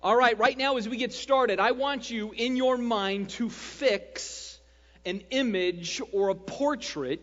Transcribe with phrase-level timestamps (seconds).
[0.00, 3.50] All right, right now as we get started, I want you in your mind to
[3.50, 4.58] fix
[5.04, 7.20] an image or a portrait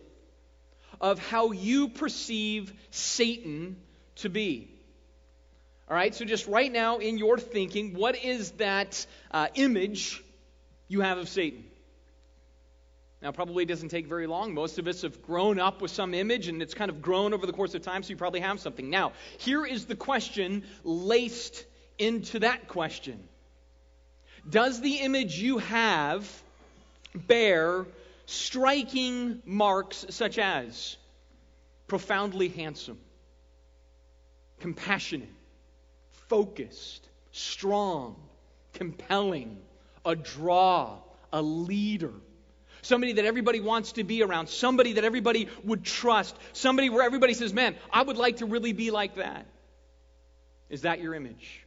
[1.00, 3.76] of how you perceive Satan
[4.16, 4.70] to be.
[5.88, 10.22] All right, so just right now in your thinking, what is that uh, image
[10.88, 11.64] you have of Satan?
[13.22, 14.52] Now, probably doesn't take very long.
[14.52, 17.46] Most of us have grown up with some image and it's kind of grown over
[17.46, 18.90] the course of time, so you probably have something.
[18.90, 21.64] Now, here is the question laced
[21.98, 23.22] into that question
[24.48, 26.30] Does the image you have
[27.14, 27.86] bear
[28.26, 30.96] striking marks such as
[31.86, 32.98] profoundly handsome,
[34.60, 35.28] compassionate,
[36.28, 38.16] focused, strong,
[38.74, 39.58] compelling,
[40.04, 40.98] a draw,
[41.32, 42.12] a leader?
[42.82, 47.34] somebody that everybody wants to be around, somebody that everybody would trust, somebody where everybody
[47.34, 49.46] says, Man, I would like to really be like that.
[50.70, 51.65] Is that your image?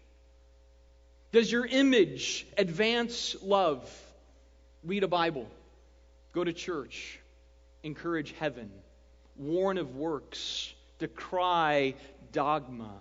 [1.32, 3.88] Does your image advance love?
[4.84, 5.48] Read a Bible,
[6.34, 7.20] go to church,
[7.84, 8.72] encourage heaven,
[9.36, 11.96] warn of works, decry
[12.32, 12.94] dogma,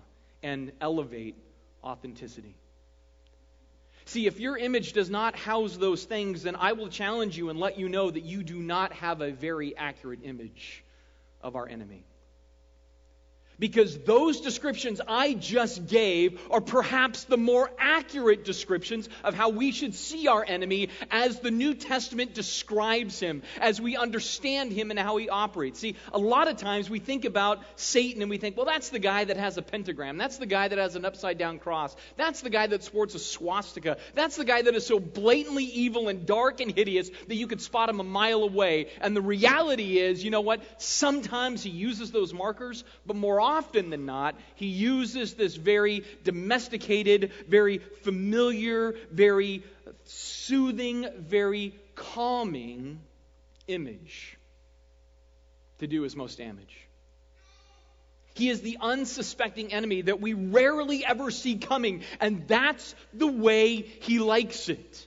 [0.42, 1.36] and elevate
[1.82, 2.54] authenticity.
[4.04, 7.60] See, if your image does not house those things, then I will challenge you and
[7.60, 10.82] let you know that you do not have a very accurate image
[11.42, 12.04] of our enemy.
[13.58, 19.72] Because those descriptions I just gave are perhaps the more accurate descriptions of how we
[19.72, 24.98] should see our enemy as the New Testament describes him, as we understand him and
[24.98, 25.80] how he operates.
[25.80, 29.00] See, a lot of times we think about Satan and we think, well, that's the
[29.00, 30.18] guy that has a pentagram.
[30.18, 31.96] That's the guy that has an upside down cross.
[32.16, 33.98] That's the guy that sports a swastika.
[34.14, 37.60] That's the guy that is so blatantly evil and dark and hideous that you could
[37.60, 38.86] spot him a mile away.
[39.00, 40.62] And the reality is, you know what?
[40.80, 43.47] Sometimes he uses those markers, but more often
[43.90, 49.62] than not, he uses this very domesticated, very familiar, very
[50.04, 53.00] soothing, very calming
[53.66, 54.36] image
[55.78, 56.88] to do his most damage.
[58.34, 63.76] He is the unsuspecting enemy that we rarely ever see coming, and that's the way
[63.76, 65.06] he likes it.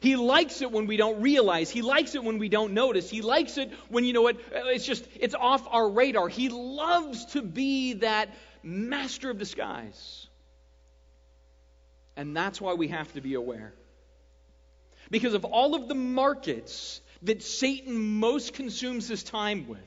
[0.00, 1.70] He likes it when we don't realize.
[1.70, 3.10] He likes it when we don't notice.
[3.10, 6.28] He likes it when, you know what, it's just, it's off our radar.
[6.28, 10.26] He loves to be that master of disguise.
[12.16, 13.72] And that's why we have to be aware.
[15.10, 19.78] Because of all of the markets that Satan most consumes his time with,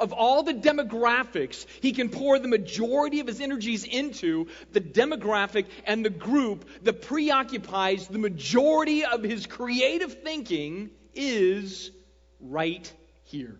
[0.00, 5.66] of all the demographics he can pour the majority of his energies into, the demographic
[5.86, 11.90] and the group that preoccupies the majority of his creative thinking is
[12.40, 12.92] right
[13.24, 13.58] here.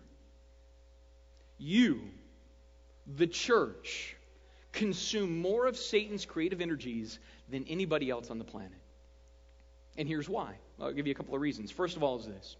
[1.57, 2.01] You,
[3.07, 4.15] the church,
[4.71, 7.19] consume more of Satan's creative energies
[7.49, 8.71] than anybody else on the planet.
[9.97, 10.55] And here's why.
[10.81, 11.71] I'll give you a couple of reasons.
[11.71, 12.55] First of all, is this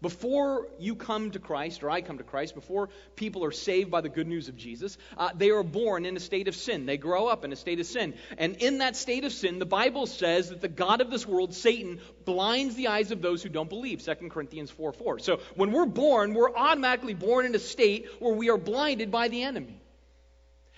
[0.00, 4.00] before you come to Christ, or I come to Christ, before people are saved by
[4.00, 6.86] the good news of Jesus, uh, they are born in a state of sin.
[6.86, 8.14] They grow up in a state of sin.
[8.38, 11.54] And in that state of sin, the Bible says that the God of this world,
[11.54, 14.02] Satan, blinds the eyes of those who don't believe.
[14.02, 15.18] 2 Corinthians 4 4.
[15.20, 19.28] So when we're born, we're automatically born in a state where we are blinded by
[19.28, 19.80] the enemy.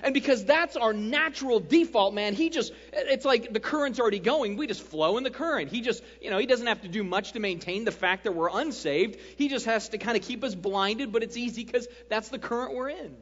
[0.03, 4.57] And because that's our natural default, man, he just, it's like the current's already going.
[4.57, 5.71] We just flow in the current.
[5.71, 8.33] He just, you know, he doesn't have to do much to maintain the fact that
[8.33, 9.19] we're unsaved.
[9.37, 12.39] He just has to kind of keep us blinded, but it's easy because that's the
[12.39, 13.17] current we're in.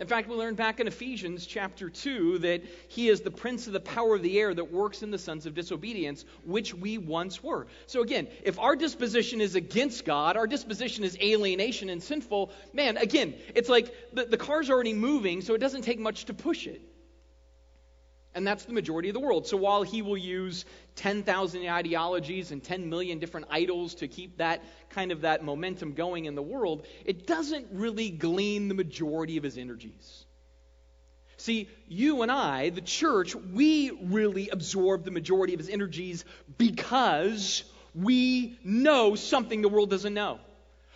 [0.00, 3.72] In fact, we learned back in Ephesians chapter 2 that he is the prince of
[3.72, 7.44] the power of the air that works in the sons of disobedience, which we once
[7.44, 7.68] were.
[7.86, 12.96] So again, if our disposition is against God, our disposition is alienation and sinful, man,
[12.96, 16.66] again, it's like the, the car's already moving, so it doesn't take much to push
[16.66, 16.82] it.
[18.34, 19.46] And that's the majority of the world.
[19.46, 20.64] So while he will use
[20.96, 26.24] 10,000 ideologies and 10 million different idols to keep that kind of that momentum going
[26.24, 30.24] in the world, it doesn't really glean the majority of his energies.
[31.36, 36.24] See, you and I, the church, we really absorb the majority of his energies
[36.58, 37.64] because
[37.94, 40.40] we know something the world doesn't know.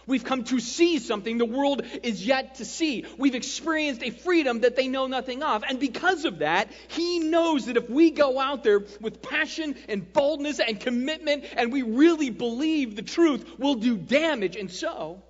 [0.08, 3.04] We've come to see something the world is yet to see.
[3.18, 5.62] We've experienced a freedom that they know nothing of.
[5.68, 10.10] And because of that, He knows that if we go out there with passion and
[10.12, 14.56] boldness and commitment and we really believe the truth, we'll do damage.
[14.56, 15.22] And so,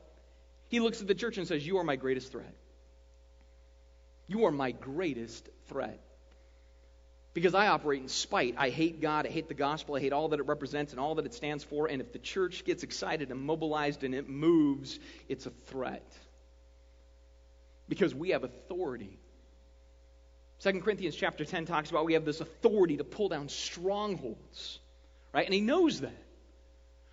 [0.69, 2.55] He looks at the church and says, You are my greatest threat.
[4.29, 6.01] You are my greatest threat
[7.39, 8.57] because I operate in spite.
[8.59, 9.25] I hate God.
[9.25, 9.95] I hate the gospel.
[9.95, 11.87] I hate all that it represents and all that it stands for.
[11.87, 14.99] And if the church gets excited and mobilized and it moves,
[15.29, 16.13] it's a threat.
[17.89, 19.21] Because we have authority.
[20.63, 24.81] 2 Corinthians chapter 10 talks about we have this authority to pull down strongholds,
[25.33, 25.47] right?
[25.47, 26.28] And he knows that.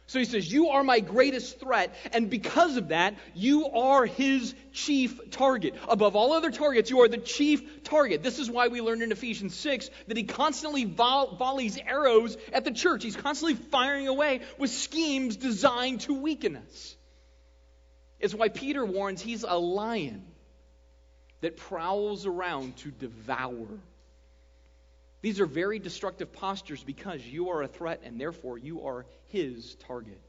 [0.07, 4.53] So he says, You are my greatest threat, and because of that, you are his
[4.71, 5.75] chief target.
[5.87, 8.21] Above all other targets, you are the chief target.
[8.21, 12.65] This is why we learned in Ephesians 6 that he constantly vo- volleys arrows at
[12.65, 13.03] the church.
[13.03, 16.95] He's constantly firing away with schemes designed to weaken us.
[18.19, 20.23] It's why Peter warns he's a lion
[21.41, 23.67] that prowls around to devour.
[25.25, 29.73] These are very destructive postures because you are a threat and therefore you are his
[29.87, 30.21] target.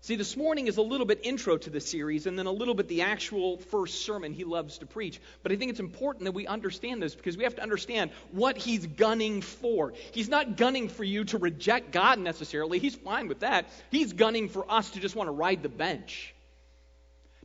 [0.00, 2.74] See, this morning is a little bit intro to the series and then a little
[2.74, 5.20] bit the actual first sermon he loves to preach.
[5.44, 8.56] But I think it's important that we understand this because we have to understand what
[8.56, 9.92] he's gunning for.
[10.10, 13.66] He's not gunning for you to reject God necessarily, he's fine with that.
[13.92, 16.34] He's gunning for us to just want to ride the bench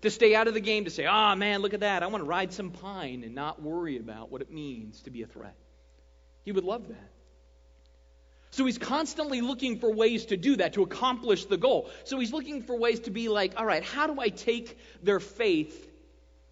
[0.01, 2.03] to stay out of the game, to say, oh man, look at that.
[2.03, 5.21] I want to ride some pine and not worry about what it means to be
[5.21, 5.55] a threat.
[6.43, 7.09] He would love that.
[8.51, 11.89] So he's constantly looking for ways to do that, to accomplish the goal.
[12.03, 15.21] So he's looking for ways to be like, all right, how do I take their
[15.21, 15.89] faith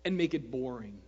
[0.06, 1.00] and make it boring?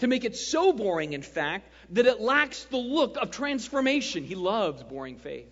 [0.00, 4.24] To make it so boring, in fact, that it lacks the look of transformation.
[4.24, 5.48] He loves boring faith.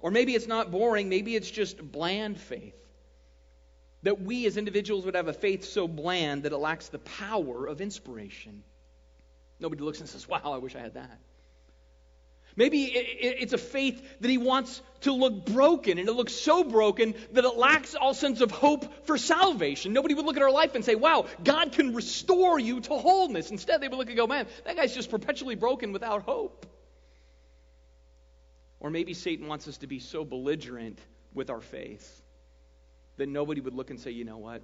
[0.00, 2.74] Or maybe it's not boring, maybe it's just bland faith.
[4.02, 7.66] That we as individuals would have a faith so bland that it lacks the power
[7.66, 8.62] of inspiration.
[9.60, 11.18] Nobody looks and says, Wow, I wish I had that.
[12.58, 17.14] Maybe it's a faith that he wants to look broken, and it looks so broken
[17.32, 19.92] that it lacks all sense of hope for salvation.
[19.92, 23.52] Nobody would look at our life and say, Wow, God can restore you to wholeness.
[23.52, 26.66] Instead, they would look and go, Man, that guy's just perpetually broken without hope.
[28.80, 30.98] Or maybe Satan wants us to be so belligerent
[31.34, 32.22] with our faith
[33.18, 34.62] that nobody would look and say, You know what?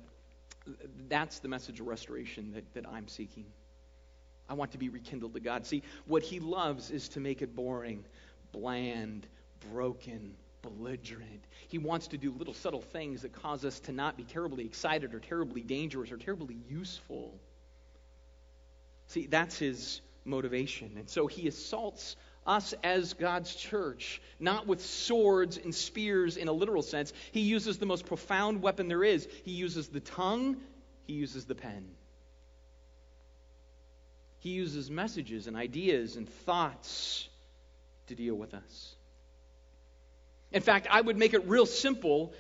[1.09, 3.45] That's the message of restoration that, that I'm seeking.
[4.49, 5.67] I want to be rekindled to God.
[5.67, 8.05] See, what he loves is to make it boring,
[8.53, 9.27] bland,
[9.73, 11.45] broken, belligerent.
[11.69, 15.15] He wants to do little subtle things that cause us to not be terribly excited
[15.15, 17.35] or terribly dangerous or terribly useful.
[19.09, 20.93] See, that's his motivation.
[20.99, 26.53] And so he assaults us as God's church, not with swords and spears in a
[26.53, 27.13] literal sense.
[27.33, 29.27] He uses the most profound weapon there is.
[29.45, 30.57] He uses the tongue,
[31.07, 31.87] he uses the pen.
[34.41, 37.29] He uses messages and ideas and thoughts
[38.09, 38.95] to deal with us.
[40.53, 42.33] In fact, I would make it real simple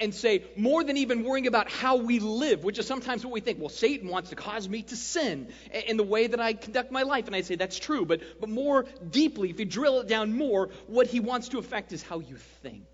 [0.00, 3.40] and say, more than even worrying about how we live, which is sometimes what we
[3.40, 5.48] think, well, Satan wants to cause me to sin
[5.86, 7.26] in the way that I conduct my life.
[7.26, 8.04] And I say, that's true.
[8.04, 11.92] But, but more deeply, if you drill it down more, what he wants to affect
[11.92, 12.84] is how you think.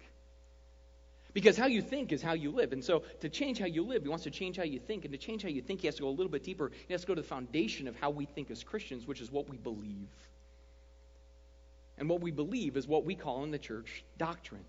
[1.35, 2.73] Because how you think is how you live.
[2.73, 5.05] And so to change how you live, he wants to change how you think.
[5.05, 6.71] And to change how you think, he has to go a little bit deeper.
[6.87, 9.33] He has to go to the foundation of how we think as Christians, which is
[9.33, 10.11] what we believe.
[11.99, 14.65] And what we believe is what we call in the church doctrine.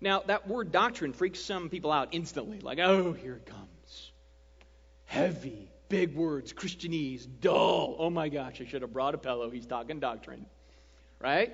[0.00, 2.60] Now, that word doctrine freaks some people out instantly.
[2.60, 4.12] Like, oh, here it comes.
[5.06, 7.96] Heavy, big words, Christianese, dull.
[7.98, 9.50] Oh my gosh, I should have brought a pillow.
[9.50, 10.46] He's talking doctrine.
[11.20, 11.52] Right?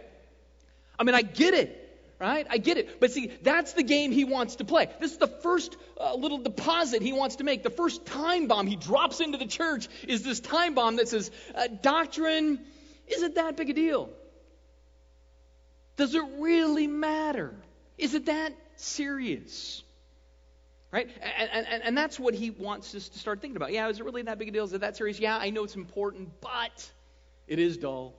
[0.99, 1.87] I mean, I get it
[2.21, 2.47] right?
[2.51, 3.01] I get it.
[3.01, 4.89] But see, that's the game he wants to play.
[5.01, 7.63] This is the first uh, little deposit he wants to make.
[7.63, 11.31] The first time bomb he drops into the church is this time bomb that says,
[11.55, 12.61] uh, Doctrine
[13.09, 14.11] isn't that big a deal.
[15.97, 17.55] Does it really matter?
[18.01, 19.83] Is it that serious?
[20.91, 21.09] Right?
[21.23, 23.73] And, and, and that's what he wants us to start thinking about.
[23.73, 24.65] Yeah, is it really that big a deal?
[24.65, 25.21] Is it that serious?
[25.21, 26.91] Yeah, I know it's important, but
[27.47, 28.15] it is dull.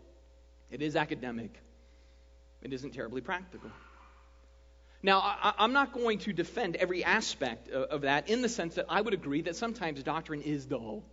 [0.70, 1.52] It is academic.
[2.62, 3.70] It isn't terribly practical.
[5.04, 8.76] Now, I, am not going to defend every aspect of, of that in the sense
[8.76, 11.04] that I would agree that sometimes doctrine is dull.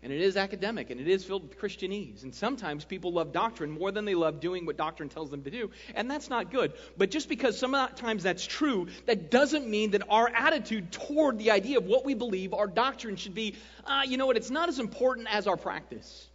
[0.00, 2.22] And it is academic, and it is filled with Christianese.
[2.22, 5.50] And sometimes people love doctrine more than they love doing what doctrine tells them to
[5.50, 5.70] do.
[5.94, 6.72] And that's not good.
[6.96, 11.78] But just because sometimes that's true, that doesn't mean that our attitude toward the idea
[11.78, 14.78] of what we believe our doctrine should be, uh, you know what, it's not as
[14.78, 16.28] important as our practice.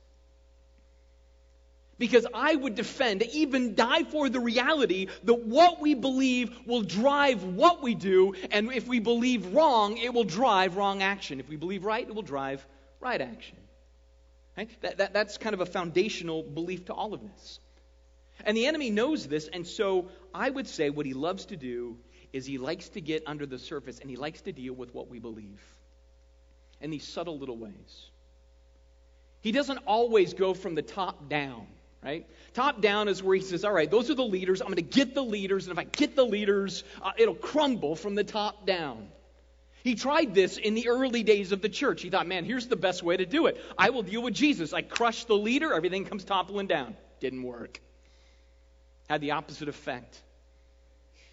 [1.97, 7.43] Because I would defend, even die for the reality that what we believe will drive
[7.45, 11.39] what we do, and if we believe wrong, it will drive wrong action.
[11.39, 12.65] If we believe right, it will drive
[13.03, 13.57] right action.
[14.81, 17.59] That, that, that's kind of a foundational belief to all of this.
[18.45, 21.97] And the enemy knows this, and so I would say what he loves to do
[22.31, 25.07] is he likes to get under the surface and he likes to deal with what
[25.07, 25.61] we believe
[26.81, 28.09] in these subtle little ways.
[29.41, 31.67] He doesn't always go from the top down
[32.03, 32.25] right?
[32.53, 34.61] Top down is where he says, all right, those are the leaders.
[34.61, 37.95] I'm going to get the leaders, and if I get the leaders, uh, it'll crumble
[37.95, 39.07] from the top down.
[39.83, 42.01] He tried this in the early days of the church.
[42.01, 43.59] He thought, man, here's the best way to do it.
[43.77, 44.71] I will deal with Jesus.
[44.71, 46.95] I crush the leader, everything comes toppling down.
[47.19, 47.81] Didn't work.
[49.09, 50.21] Had the opposite effect.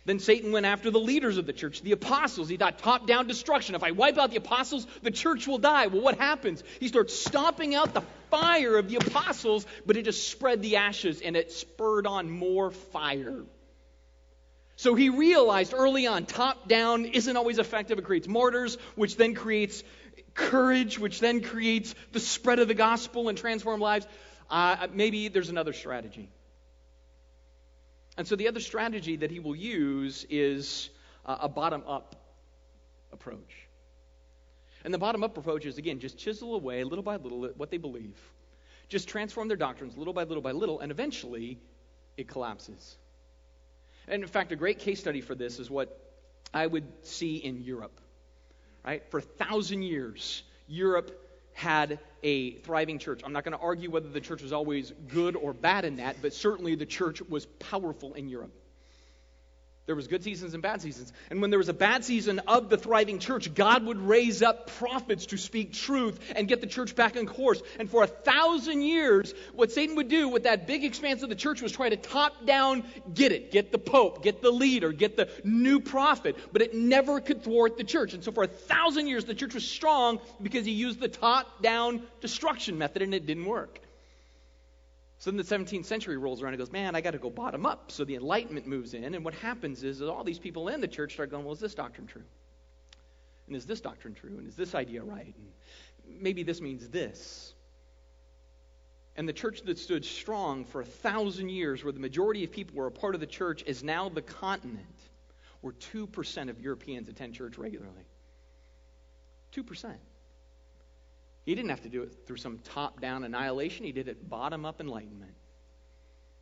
[0.05, 2.49] Then Satan went after the leaders of the church, the apostles.
[2.49, 3.75] He thought top down destruction.
[3.75, 5.87] If I wipe out the apostles, the church will die.
[5.87, 6.65] Well, what happens?
[6.81, 11.21] He starts stomping out the fire of the apostles, but it just spread the ashes
[11.21, 13.45] and it spurred on more fire.
[14.81, 17.99] So he realized early on, top down isn't always effective.
[17.99, 19.85] It creates martyrs, which then creates
[20.33, 24.07] courage, which then creates the spread of the gospel and transform lives.
[24.49, 26.31] Uh, maybe there's another strategy.
[28.17, 30.89] And so the other strategy that he will use is
[31.27, 32.17] uh, a bottom up
[33.13, 33.69] approach.
[34.83, 37.77] And the bottom up approach is, again, just chisel away little by little what they
[37.77, 38.19] believe,
[38.89, 41.59] just transform their doctrines little by little by little, and eventually
[42.17, 42.97] it collapses.
[44.11, 45.99] And in fact, a great case study for this is what
[46.53, 48.01] I would see in Europe.
[48.85, 49.09] Right?
[49.11, 53.21] For a thousand years, Europe had a thriving church.
[53.25, 56.17] I'm not going to argue whether the church was always good or bad in that,
[56.21, 58.53] but certainly the church was powerful in Europe.
[59.91, 61.13] There was good seasons and bad seasons.
[61.31, 64.69] And when there was a bad season of the thriving church, God would raise up
[64.79, 67.61] prophets to speak truth and get the church back on course.
[67.77, 71.35] And for a thousand years, what Satan would do with that big expanse of the
[71.35, 75.17] church was try to top down get it, get the pope, get the leader, get
[75.17, 78.15] the new prophet, but it never could thwart the church.
[78.15, 81.63] And so for a thousand years, the church was strong because he used the top
[81.63, 83.81] down destruction method and it didn't work.
[85.21, 87.67] So then the 17th century rolls around and goes, man, I got to go bottom
[87.67, 87.93] up.
[87.93, 90.89] So the Enlightenment moves in, and what happens is that all these people in the
[90.89, 92.23] church start going, well, is this doctrine true?
[93.47, 94.39] And is this doctrine true?
[94.39, 95.35] And is this idea right?
[95.37, 97.53] And maybe this means this.
[99.15, 102.77] And the church that stood strong for a thousand years, where the majority of people
[102.77, 104.87] were a part of the church, is now the continent
[105.61, 108.07] where 2% of Europeans attend church regularly.
[109.55, 109.93] 2%.
[111.45, 114.65] He didn't have to do it through some top down annihilation, he did it bottom
[114.65, 115.35] up enlightenment.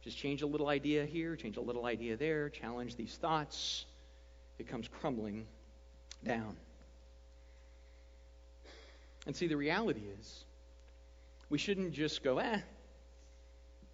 [0.02, 3.84] Just change a little idea here, change a little idea there, challenge these thoughts.
[4.58, 5.46] It comes crumbling
[6.24, 6.56] down.
[9.26, 10.44] And see, the reality is,
[11.50, 12.60] we shouldn't just go, eh,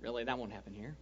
[0.00, 0.94] really, that won't happen here.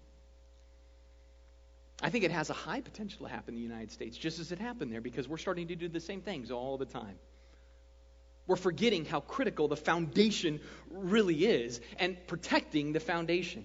[2.02, 4.50] I think it has a high potential to happen in the United States, just as
[4.50, 7.18] it happened there, because we're starting to do the same things all the time.
[8.46, 13.64] We're forgetting how critical the foundation really is and protecting the foundation.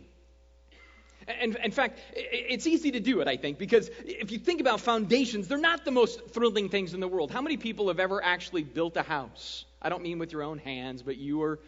[1.27, 4.79] And in fact, it's easy to do it, I think, because if you think about
[4.79, 7.31] foundations, they're not the most thrilling things in the world.
[7.31, 9.65] How many people have ever actually built a house?
[9.81, 11.59] I don't mean with your own hands, but you were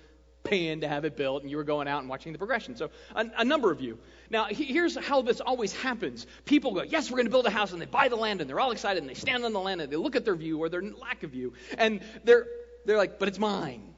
[0.43, 2.77] paying to have it built and you were going out and watching the progression.
[2.77, 3.99] So, a, a number of you.
[4.29, 7.73] Now, here's how this always happens people go, Yes, we're going to build a house,
[7.73, 9.81] and they buy the land, and they're all excited, and they stand on the land,
[9.81, 12.45] and they look at their view or their lack of view, and they're
[12.89, 13.93] they're like, but it's mine.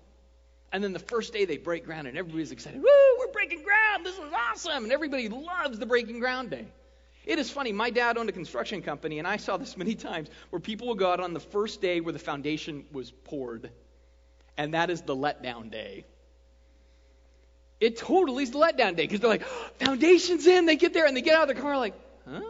[0.73, 2.81] And then the first day they break ground and everybody's excited.
[2.81, 4.05] Woo, we're breaking ground.
[4.05, 4.83] This is awesome.
[4.83, 6.65] And everybody loves the breaking ground day.
[7.25, 7.71] It is funny.
[7.71, 10.95] My dad owned a construction company, and I saw this many times where people will
[10.95, 13.69] go out on the first day where the foundation was poured,
[14.57, 16.05] and that is the letdown day.
[17.79, 20.65] It totally is the letdown day because they're like, oh, foundation's in.
[20.67, 21.95] They get there and they get out of the car like,
[22.29, 22.41] huh?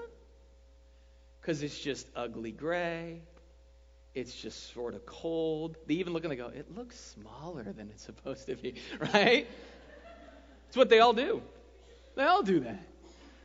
[1.39, 3.21] Because it's just ugly gray.
[4.13, 5.77] It's just sort of cold.
[5.87, 8.75] They even look and they go, it looks smaller than it's supposed to be,
[9.13, 9.47] right?
[10.67, 11.41] It's what they all do.
[12.15, 12.85] They all do that,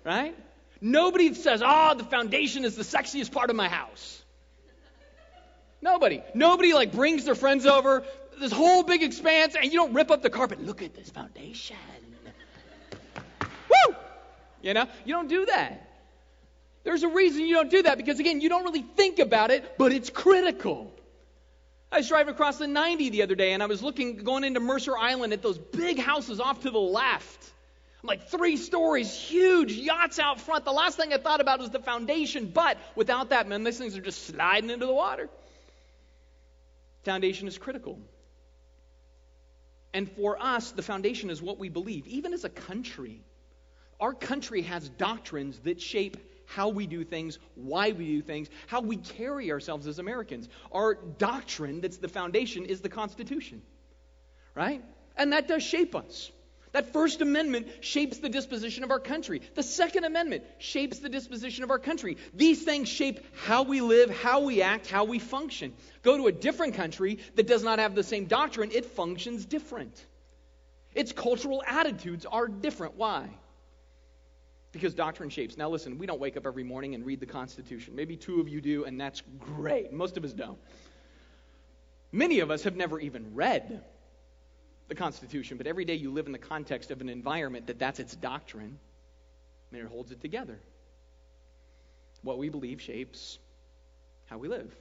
[0.04, 0.36] right?
[0.80, 4.22] Nobody says, oh, the foundation is the sexiest part of my house.
[5.80, 6.22] Nobody.
[6.34, 8.04] Nobody like brings their friends over,
[8.40, 10.60] this whole big expanse, and you don't rip up the carpet.
[10.60, 11.76] Look at this foundation.
[13.40, 13.96] Woo!
[14.62, 15.85] You know, you don't do that.
[16.86, 19.76] There's a reason you don't do that because, again, you don't really think about it,
[19.76, 20.94] but it's critical.
[21.90, 24.60] I was driving across the 90 the other day and I was looking, going into
[24.60, 27.44] Mercer Island at those big houses off to the left.
[28.02, 30.64] I'm like three stories, huge yachts out front.
[30.64, 33.96] The last thing I thought about was the foundation, but without that, man, these things
[33.96, 35.28] are just sliding into the water.
[37.02, 37.98] Foundation is critical.
[39.92, 42.06] And for us, the foundation is what we believe.
[42.06, 43.24] Even as a country,
[43.98, 46.16] our country has doctrines that shape
[46.46, 50.48] how we do things, why we do things, how we carry ourselves as Americans.
[50.72, 53.62] Our doctrine, that's the foundation, is the Constitution.
[54.54, 54.82] Right?
[55.16, 56.30] And that does shape us.
[56.72, 59.40] That First Amendment shapes the disposition of our country.
[59.54, 62.18] The Second Amendment shapes the disposition of our country.
[62.34, 65.72] These things shape how we live, how we act, how we function.
[66.02, 70.04] Go to a different country that does not have the same doctrine, it functions different.
[70.94, 72.96] Its cultural attitudes are different.
[72.96, 73.28] Why?
[74.76, 75.56] Because doctrine shapes.
[75.56, 77.96] Now, listen, we don't wake up every morning and read the Constitution.
[77.96, 79.92] Maybe two of you do, and that's great.
[79.92, 80.58] Most of us don't.
[82.12, 83.82] Many of us have never even read
[84.88, 87.98] the Constitution, but every day you live in the context of an environment that that's
[87.98, 88.78] its doctrine,
[89.72, 90.58] and it holds it together.
[92.22, 93.38] What we believe shapes
[94.26, 94.74] how we live.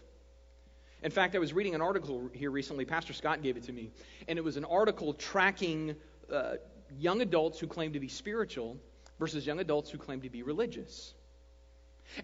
[1.03, 2.83] In fact, I was reading an article here recently.
[2.83, 3.91] Pastor Scott gave it to me.
[4.27, 5.95] And it was an article tracking
[6.31, 6.55] uh,
[6.97, 8.77] young adults who claim to be spiritual
[9.19, 11.13] versus young adults who claim to be religious.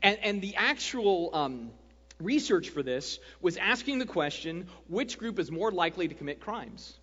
[0.02, 1.72] And, and the actual um,
[2.20, 6.98] research for this was asking the question which group is more likely to commit crimes?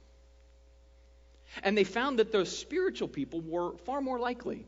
[1.63, 4.67] And they found that those spiritual people were far more likely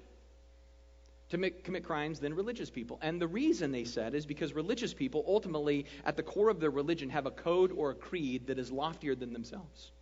[1.30, 2.98] to make, commit crimes than religious people.
[3.02, 6.70] And the reason they said is because religious people ultimately, at the core of their
[6.70, 9.92] religion, have a code or a creed that is loftier than themselves.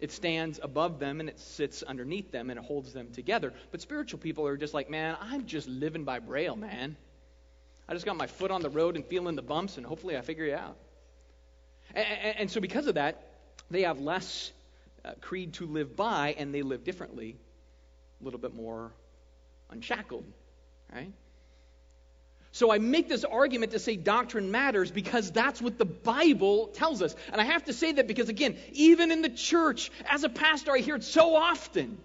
[0.00, 3.52] It stands above them and it sits underneath them and it holds them together.
[3.70, 6.96] But spiritual people are just like, man, I'm just living by braille, man.
[7.88, 10.20] I just got my foot on the road and feeling the bumps, and hopefully I
[10.20, 10.76] figure it out.
[11.92, 13.20] And, and, so, because of that,
[13.68, 14.52] they have less
[15.04, 17.36] uh, creed to live by, and they live differently,
[18.20, 18.92] a little bit more
[19.70, 20.24] unshackled,
[20.94, 21.12] right?
[22.52, 27.00] So I make this argument to say doctrine matters because that's what the Bible tells
[27.00, 27.14] us.
[27.32, 30.72] And I have to say that because, again, even in the church, as a pastor,
[30.72, 31.98] I hear it so often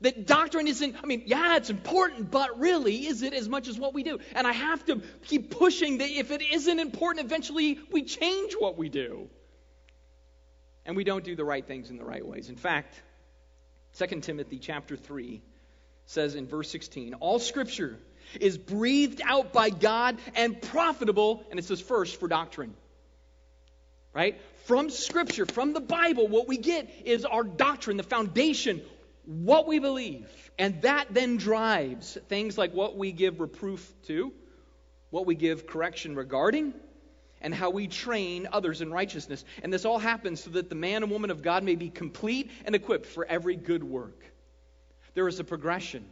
[0.00, 3.78] that doctrine isn't, I mean, yeah, it's important, but really, is it as much as
[3.78, 4.18] what we do?
[4.34, 8.76] And I have to keep pushing that if it isn't important, eventually we change what
[8.76, 9.28] we do.
[10.84, 12.48] And we don't do the right things in the right ways.
[12.48, 13.00] In fact,
[13.98, 15.40] 2 Timothy chapter 3
[16.06, 18.00] says in verse 16, all scripture
[18.40, 22.74] is breathed out by God and profitable, and it says first for doctrine.
[24.14, 24.40] Right?
[24.66, 28.82] From scripture, from the Bible, what we get is our doctrine, the foundation,
[29.24, 30.28] what we believe.
[30.58, 34.32] And that then drives things like what we give reproof to,
[35.10, 36.74] what we give correction regarding,
[37.40, 39.44] and how we train others in righteousness.
[39.62, 42.50] And this all happens so that the man and woman of God may be complete
[42.64, 44.24] and equipped for every good work.
[45.14, 46.04] There is a progression.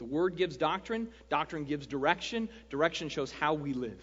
[0.00, 4.02] The Word gives doctrine, doctrine gives direction, direction shows how we live.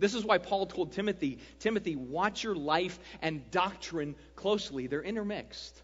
[0.00, 4.88] This is why Paul told Timothy, Timothy, watch your life and doctrine closely.
[4.88, 5.80] They're intermixed.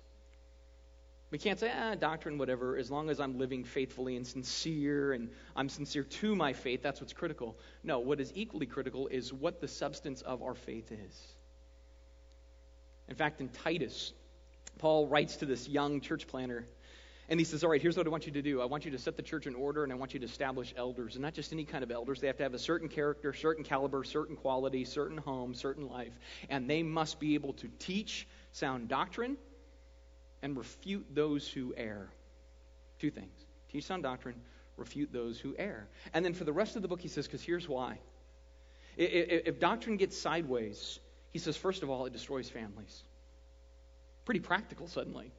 [1.30, 5.30] We can't say, ah, doctrine, whatever, as long as I'm living faithfully and sincere and
[5.54, 7.56] I'm sincere to my faith, that's what's critical.
[7.84, 11.34] No, what is equally critical is what the substance of our faith is.
[13.08, 14.12] In fact, in Titus,
[14.78, 16.66] Paul writes to this young church planter
[17.28, 18.60] and he says, All right, here's what I want you to do.
[18.60, 20.74] I want you to set the church in order, and I want you to establish
[20.76, 21.14] elders.
[21.14, 22.20] And not just any kind of elders.
[22.20, 26.12] They have to have a certain character, certain caliber, certain quality, certain home, certain life.
[26.48, 29.36] And they must be able to teach sound doctrine
[30.42, 32.08] and refute those who err.
[32.98, 34.34] Two things teach sound doctrine,
[34.76, 35.88] refute those who err.
[36.12, 37.98] And then for the rest of the book, he says, Because here's why.
[38.96, 41.00] If doctrine gets sideways,
[41.32, 43.02] he says, first of all, it destroys families.
[44.24, 45.32] Pretty practical suddenly.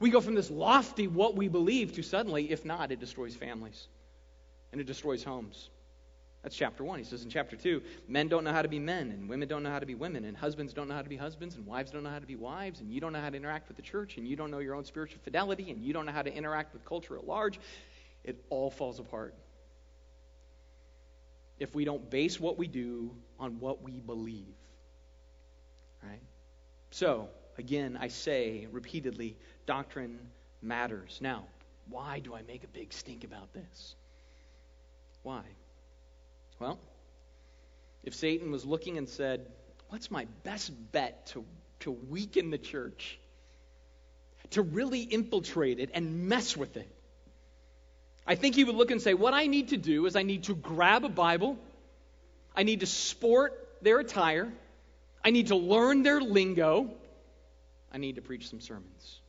[0.00, 3.88] We go from this lofty what we believe to suddenly, if not, it destroys families
[4.72, 5.70] and it destroys homes.
[6.42, 6.98] That's chapter one.
[6.98, 9.62] He says in chapter two, men don't know how to be men, and women don't
[9.64, 11.90] know how to be women, and husbands don't know how to be husbands, and wives
[11.90, 13.82] don't know how to be wives, and you don't know how to interact with the
[13.82, 16.32] church, and you don't know your own spiritual fidelity, and you don't know how to
[16.32, 17.58] interact with culture at large.
[18.24, 19.34] It all falls apart
[21.58, 24.54] if we don't base what we do on what we believe.
[26.02, 26.22] Right?
[26.90, 29.36] So, again, I say repeatedly
[29.68, 30.18] doctrine
[30.62, 31.18] matters.
[31.20, 31.44] Now,
[31.90, 33.94] why do I make a big stink about this?
[35.22, 35.42] Why?
[36.58, 36.80] Well,
[38.02, 39.46] if Satan was looking and said,
[39.90, 41.44] What's my best bet to,
[41.80, 43.18] to weaken the church?
[44.50, 46.90] To really infiltrate it and mess with it?
[48.26, 50.44] I think he would look and say, What I need to do is I need
[50.44, 51.58] to grab a Bible,
[52.56, 53.52] I need to sport
[53.82, 54.50] their attire,
[55.22, 56.90] I need to learn their lingo,
[57.92, 59.20] I need to preach some sermons.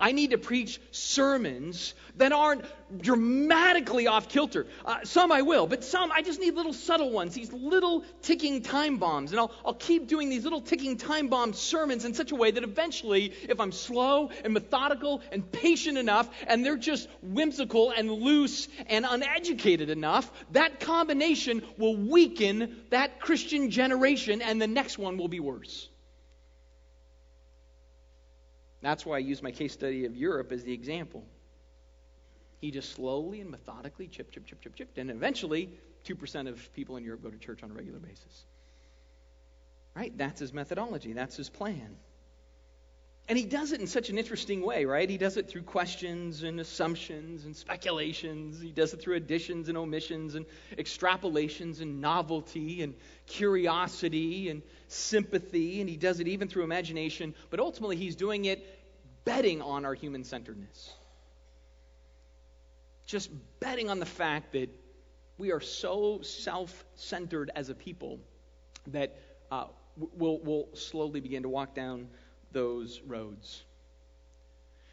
[0.00, 2.64] I need to preach sermons that aren't
[3.00, 4.66] dramatically off kilter.
[4.84, 8.62] Uh, some I will, but some I just need little subtle ones, these little ticking
[8.62, 9.32] time bombs.
[9.32, 12.50] And I'll, I'll keep doing these little ticking time bomb sermons in such a way
[12.50, 18.10] that eventually, if I'm slow and methodical and patient enough, and they're just whimsical and
[18.10, 25.18] loose and uneducated enough, that combination will weaken that Christian generation, and the next one
[25.18, 25.88] will be worse.
[28.84, 31.24] That's why I use my case study of Europe as the example.
[32.60, 35.70] He just slowly and methodically chip, chip, chip, chip, chipped, and eventually
[36.04, 38.44] 2% of people in Europe go to church on a regular basis.
[39.96, 40.12] Right?
[40.18, 41.96] That's his methodology, that's his plan.
[43.26, 45.08] And he does it in such an interesting way, right?
[45.08, 48.60] He does it through questions and assumptions and speculations.
[48.60, 50.44] He does it through additions and omissions and
[50.76, 52.94] extrapolations and novelty and
[53.26, 55.80] curiosity and sympathy.
[55.80, 57.34] And he does it even through imagination.
[57.48, 58.62] But ultimately, he's doing it
[59.24, 60.92] betting on our human centeredness.
[63.06, 64.68] Just betting on the fact that
[65.38, 68.20] we are so self centered as a people
[68.88, 69.16] that
[69.50, 69.64] uh,
[69.96, 72.08] we'll, we'll slowly begin to walk down
[72.54, 73.62] those roads.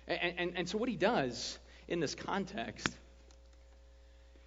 [0.07, 2.89] And, and, and so, what he does in this context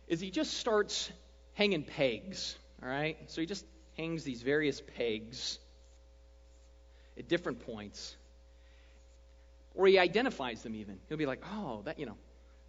[0.06, 1.10] is he just starts
[1.54, 3.16] hanging pegs, all right?
[3.28, 3.64] So, he just
[3.96, 5.58] hangs these various pegs
[7.18, 8.16] at different points.
[9.74, 10.98] Or he identifies them even.
[11.08, 12.16] He'll be like, oh, that, you know,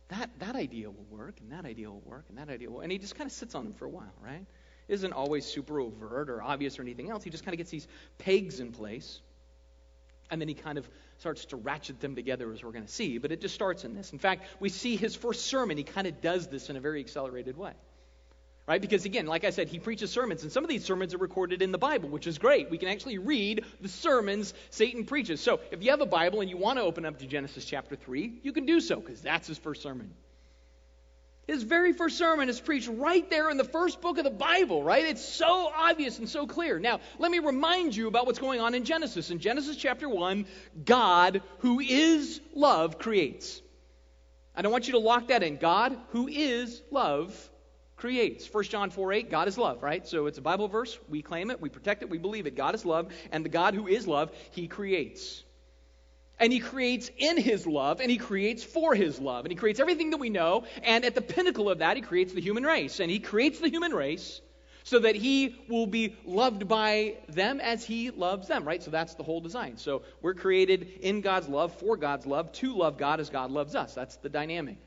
[0.09, 2.81] that, that idea will work, and that idea will work, and that idea will.
[2.81, 4.45] And he just kind of sits on them for a while, right?
[4.87, 7.23] Isn't always super overt or obvious or anything else.
[7.23, 7.87] He just kind of gets these
[8.19, 9.21] pegs in place.
[10.31, 13.17] And then he kind of starts to ratchet them together, as we're going to see.
[13.19, 14.11] But it just starts in this.
[14.11, 16.99] In fact, we see his first sermon, he kind of does this in a very
[16.99, 17.73] accelerated way.
[18.67, 18.81] Right?
[18.81, 21.61] Because again, like I said, he preaches sermons, and some of these sermons are recorded
[21.61, 22.71] in the Bible, which is great.
[22.71, 25.39] We can actually read the sermons Satan preaches.
[25.39, 27.95] So if you have a Bible and you want to open up to Genesis chapter
[27.95, 30.11] 3, you can do so, because that's his first sermon.
[31.47, 34.83] His very first sermon is preached right there in the first book of the Bible,
[34.83, 35.05] right?
[35.05, 36.79] It's so obvious and so clear.
[36.79, 39.29] Now, let me remind you about what's going on in Genesis.
[39.29, 40.47] In Genesis chapter 1,
[40.83, 43.61] God, who is love, creates.
[44.55, 45.57] I don't want you to lock that in.
[45.57, 47.37] God, who is love,
[47.95, 48.51] creates.
[48.51, 50.07] 1 John 4 8, God is love, right?
[50.07, 50.97] So it's a Bible verse.
[51.09, 52.55] We claim it, we protect it, we believe it.
[52.55, 55.43] God is love, and the God who is love, he creates.
[56.39, 59.45] And he creates in his love, and he creates for his love.
[59.45, 60.65] And he creates everything that we know.
[60.83, 62.99] And at the pinnacle of that, he creates the human race.
[62.99, 64.41] And he creates the human race
[64.83, 68.83] so that he will be loved by them as he loves them, right?
[68.83, 69.77] So that's the whole design.
[69.77, 73.73] So we're created in God's love, for God's love, to love God as God loves
[73.73, 73.95] us.
[73.95, 74.77] That's the dynamic.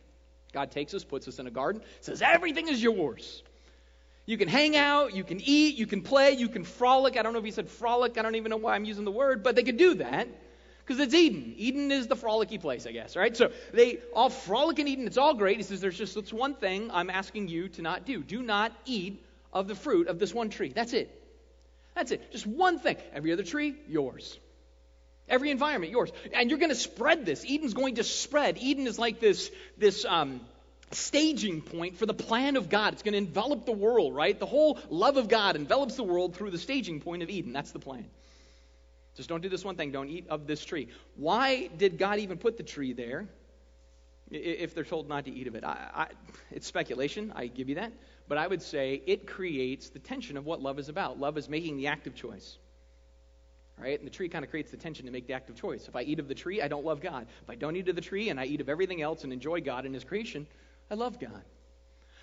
[0.53, 3.43] God takes us, puts us in a garden, says, everything is yours.
[4.25, 7.17] You can hang out, you can eat, you can play, you can frolic.
[7.17, 9.11] I don't know if he said frolic, I don't even know why I'm using the
[9.11, 10.29] word, but they could do that
[10.89, 11.55] because it's Eden.
[11.59, 13.37] Eden is the frolicky place, I guess, right?
[13.37, 15.07] So they all frolic in Eden.
[15.07, 15.59] It's all great.
[15.59, 18.23] He says, There's just this one thing I'm asking you to not do.
[18.23, 19.23] Do not eat
[19.53, 20.73] of the fruit of this one tree.
[20.75, 21.15] That's it.
[21.95, 22.33] That's it.
[22.33, 22.97] Just one thing.
[23.13, 24.39] Every other tree, yours.
[25.29, 26.11] Every environment, yours.
[26.33, 27.45] And you're going to spread this.
[27.47, 28.57] Eden's going to spread.
[28.57, 30.41] Eden is like this, this um,
[30.93, 32.95] staging point for the plan of God.
[32.95, 34.39] It's going to envelop the world, right?
[34.39, 37.53] The whole love of God envelops the world through the staging point of Eden.
[37.53, 38.07] That's the plan.
[39.19, 39.91] Just don't do this one thing.
[39.91, 40.87] Don't eat of this tree.
[41.17, 43.27] Why did God even put the tree there
[44.31, 45.65] if they're told not to eat of it?
[45.65, 46.07] I, I,
[46.53, 47.33] it's speculation.
[47.35, 47.93] I give you that.
[48.29, 51.19] But I would say it creates the tension of what love is about.
[51.19, 52.59] Love is making the active choice.
[53.77, 53.99] Right?
[53.99, 55.89] And the tree kind of creates the tension to make the active choice.
[55.89, 57.27] If I eat of the tree, I don't love God.
[57.43, 59.63] If I don't eat of the tree and I eat of everything else and enjoy
[59.63, 60.47] God and His creation,
[60.93, 61.43] I love God.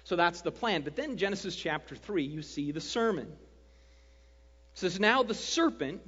[0.06, 0.84] So that's the plan.
[0.84, 3.28] But then Genesis chapter 3, you see the sermon.
[3.28, 6.02] It says, Now the serpent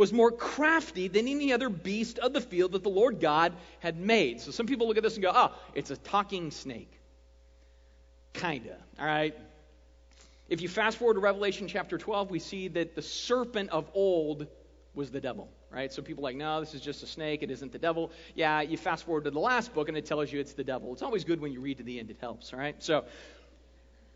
[0.00, 4.00] was more crafty than any other beast of the field that the Lord God had
[4.00, 4.40] made.
[4.40, 6.90] So some people look at this and go, oh, it's a talking snake.
[8.32, 9.36] Kinda, all right?
[10.48, 14.46] If you fast forward to Revelation chapter 12, we see that the serpent of old
[14.94, 15.92] was the devil, right?
[15.92, 17.42] So people are like, no, this is just a snake.
[17.42, 18.10] It isn't the devil.
[18.34, 20.94] Yeah, you fast forward to the last book and it tells you it's the devil.
[20.94, 22.82] It's always good when you read to the end, it helps, all right?
[22.82, 23.04] So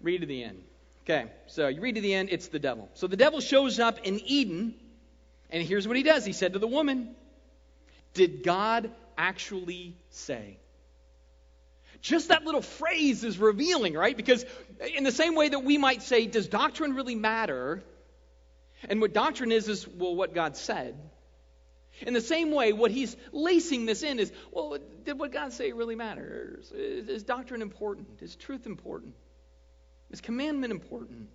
[0.00, 0.62] read to the end.
[1.04, 2.88] Okay, so you read to the end, it's the devil.
[2.94, 4.76] So the devil shows up in Eden
[5.54, 7.14] and here's what he does He said to the woman,
[8.12, 10.58] Did God actually say?
[12.02, 14.14] Just that little phrase is revealing, right?
[14.14, 14.44] Because
[14.94, 17.82] in the same way that we might say, Does doctrine really matter?
[18.88, 20.98] And what doctrine is, is, well, what God said.
[22.02, 25.70] In the same way, what he's lacing this in is, well, did what God say
[25.70, 26.58] really matter?
[26.60, 26.72] Is,
[27.08, 28.20] is doctrine important?
[28.20, 29.14] Is truth important?
[30.10, 31.28] Is commandment important?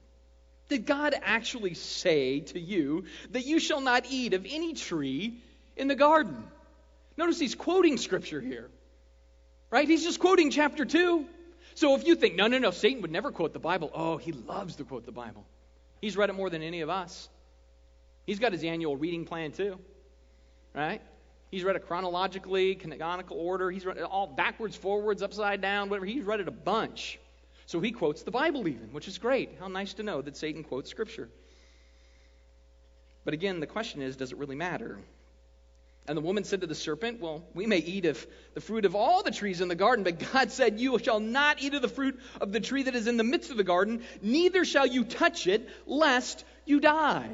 [0.70, 5.42] Did God actually say to you that you shall not eat of any tree
[5.76, 6.44] in the garden?
[7.18, 8.70] Notice he's quoting scripture here.
[9.72, 9.88] Right?
[9.88, 11.26] He's just quoting chapter 2.
[11.76, 14.32] So if you think, no, no, no, Satan would never quote the Bible, oh, he
[14.32, 15.46] loves to quote the Bible.
[16.02, 17.30] He's read it more than any of us.
[18.26, 19.80] He's got his annual reading plan too.
[20.74, 21.02] Right?
[21.52, 23.72] He's read it chronologically, canonical order.
[23.72, 26.06] He's read it all backwards, forwards, upside down, whatever.
[26.06, 27.20] He's read it a bunch.
[27.70, 29.52] So he quotes the Bible even, which is great.
[29.60, 31.30] How nice to know that Satan quotes Scripture.
[33.24, 34.98] But again, the question is does it really matter?
[36.08, 38.96] And the woman said to the serpent, Well, we may eat of the fruit of
[38.96, 41.88] all the trees in the garden, but God said, You shall not eat of the
[41.88, 45.04] fruit of the tree that is in the midst of the garden, neither shall you
[45.04, 47.30] touch it, lest you die.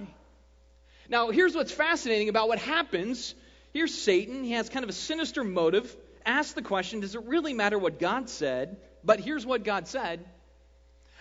[1.07, 3.33] Now, here's what's fascinating about what happens
[3.71, 4.43] Here's Satan.
[4.43, 5.95] He has kind of a sinister motive.
[6.25, 8.75] Ask the question Does it really matter what God said?
[9.05, 10.25] But here's what God said.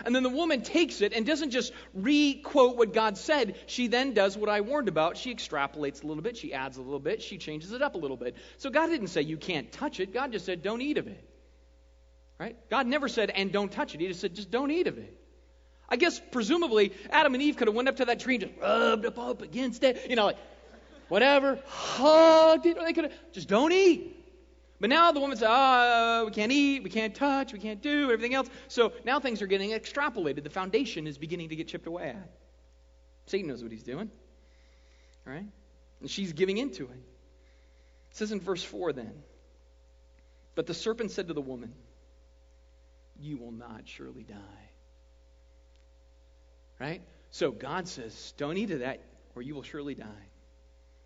[0.05, 3.57] And then the woman takes it and doesn't just re quote what God said.
[3.67, 5.17] She then does what I warned about.
[5.17, 7.99] She extrapolates a little bit, she adds a little bit, she changes it up a
[7.99, 8.35] little bit.
[8.59, 10.13] So God didn't say you can't touch it.
[10.13, 11.23] God just said don't eat of it.
[12.41, 12.57] Right?
[12.69, 14.01] God never said and don't touch it.
[14.01, 15.17] He just said just don't eat of it.
[15.89, 18.61] I guess presumably Adam and Eve could have went up to that tree and just
[18.61, 20.39] rubbed up, up against it, you know, like
[21.09, 22.79] whatever, hugged it.
[22.79, 24.14] Or they could have just don't eat.
[24.81, 28.11] But now the woman says, oh, we can't eat, we can't touch, we can't do
[28.11, 28.49] everything else.
[28.69, 30.43] So now things are getting extrapolated.
[30.43, 32.31] The foundation is beginning to get chipped away at.
[33.27, 34.11] Satan knows what he's doing.
[35.25, 35.47] Right?
[36.01, 37.03] And she's giving into it.
[38.11, 39.13] It says in verse 4 then,
[40.55, 41.73] But the serpent said to the woman,
[43.19, 44.37] You will not surely die.
[46.79, 47.01] Right?
[47.31, 49.01] So God says, Don't eat of that,
[49.35, 50.29] or you will surely die.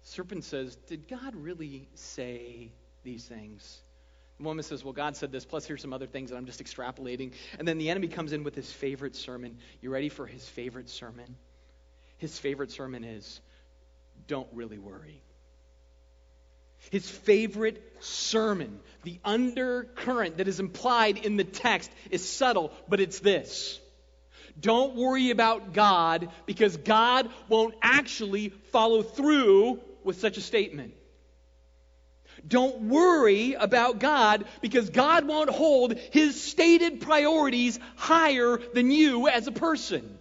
[0.02, 2.72] Serpent says, Did God really say
[3.08, 3.80] these things.
[4.36, 6.62] The woman says, Well, God said this, plus here's some other things that I'm just
[6.62, 7.32] extrapolating.
[7.58, 9.56] And then the enemy comes in with his favorite sermon.
[9.80, 11.36] You ready for his favorite sermon?
[12.18, 13.40] His favorite sermon is,
[14.26, 15.22] Don't really worry.
[16.90, 23.20] His favorite sermon, the undercurrent that is implied in the text, is subtle, but it's
[23.20, 23.80] this.
[24.60, 30.94] Don't worry about God because God won't actually follow through with such a statement.
[32.48, 39.46] Don't worry about God because God won't hold his stated priorities higher than you as
[39.46, 40.18] a person.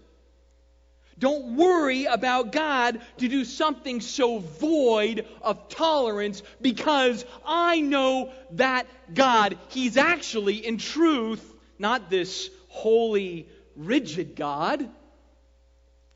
[1.19, 8.85] Don't worry about God to do something so void of tolerance because I know that
[9.11, 11.43] God, He's actually, in truth,
[11.79, 14.87] not this holy, rigid God,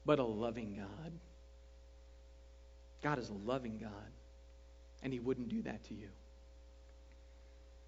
[0.06, 1.12] but a loving God.
[3.02, 3.90] God is a loving God
[5.04, 6.08] and he wouldn't do that to you.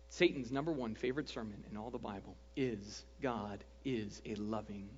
[0.10, 4.90] Satan's number one favorite sermon in all the Bible is God is a loving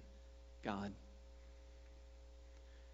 [0.64, 0.92] God.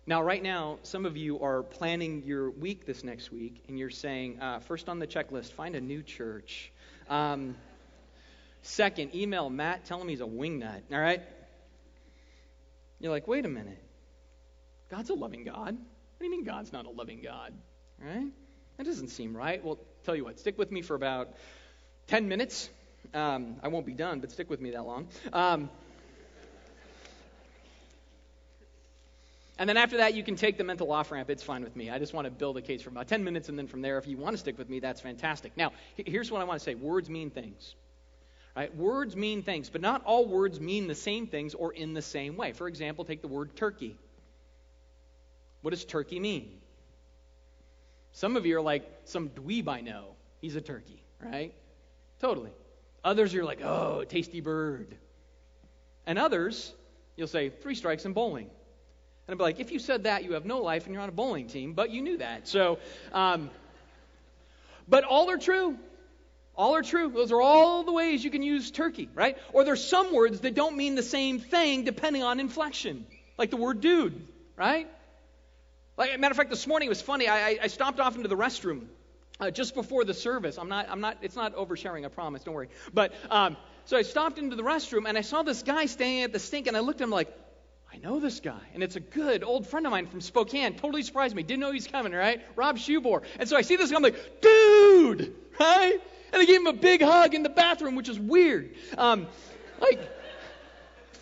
[0.06, 3.90] Now, right now, some of you are planning your week this next week, and you're
[3.90, 6.72] saying, uh, first on the checklist, find a new church.
[7.10, 7.56] Um,
[8.62, 11.22] second, email Matt, tell him he's a wingnut, all right?
[13.00, 13.82] You're like, wait a minute.
[14.90, 15.76] God's a loving God.
[15.76, 17.54] What do you mean God's not a loving God?
[18.02, 18.32] All right?
[18.82, 19.64] That doesn't seem right.
[19.64, 21.36] Well, tell you what, stick with me for about
[22.08, 22.68] 10 minutes.
[23.14, 25.08] Um, I won't be done, but stick with me that long.
[25.32, 25.70] Um,
[29.60, 31.30] and then after that, you can take the mental off ramp.
[31.30, 31.92] It's fine with me.
[31.92, 34.00] I just want to build a case for about 10 minutes, and then from there,
[34.00, 35.56] if you want to stick with me, that's fantastic.
[35.56, 37.76] Now, here's what I want to say words mean things.
[38.56, 38.76] Right?
[38.76, 42.36] Words mean things, but not all words mean the same things or in the same
[42.36, 42.54] way.
[42.54, 43.96] For example, take the word turkey.
[45.62, 46.58] What does turkey mean?
[48.14, 50.16] Some of you are like, some dweeb I know.
[50.42, 51.54] He's a turkey, right?
[52.20, 52.52] Totally.
[53.04, 54.96] Others, you're like, oh, tasty bird.
[56.06, 56.74] And others,
[57.16, 58.50] you'll say, three strikes in bowling.
[59.28, 61.10] And I'll be like, if you said that, you have no life and you're on
[61.10, 62.48] a bowling team, but you knew that.
[62.48, 62.80] So,
[63.14, 63.50] um,
[64.88, 65.78] but all are true.
[66.56, 67.10] All are true.
[67.10, 69.38] Those are all the ways you can use turkey, right?
[69.54, 73.06] Or there's some words that don't mean the same thing depending on inflection,
[73.38, 74.88] like the word dude, right?
[75.98, 77.28] Like, matter of fact, this morning it was funny.
[77.28, 78.88] I, I stopped off into the restroom
[79.40, 80.58] uh, just before the service.
[80.58, 82.70] I'm not, I'm not, it's not oversharing, I promise, don't worry.
[82.94, 86.32] But, um, so I stopped into the restroom and I saw this guy standing at
[86.32, 87.36] the sink and I looked at him like,
[87.94, 88.62] I know this guy.
[88.74, 90.76] And it's a good old friend of mine from Spokane.
[90.76, 91.44] Totally surprised me.
[91.44, 92.42] Didn't know he was coming, right?
[92.56, 93.24] Rob Schubor.
[93.38, 96.00] And so I see this guy, I'm like, dude, right?
[96.32, 98.76] And I gave him a big hug in the bathroom, which is weird.
[98.98, 99.28] Um,
[99.82, 100.00] like,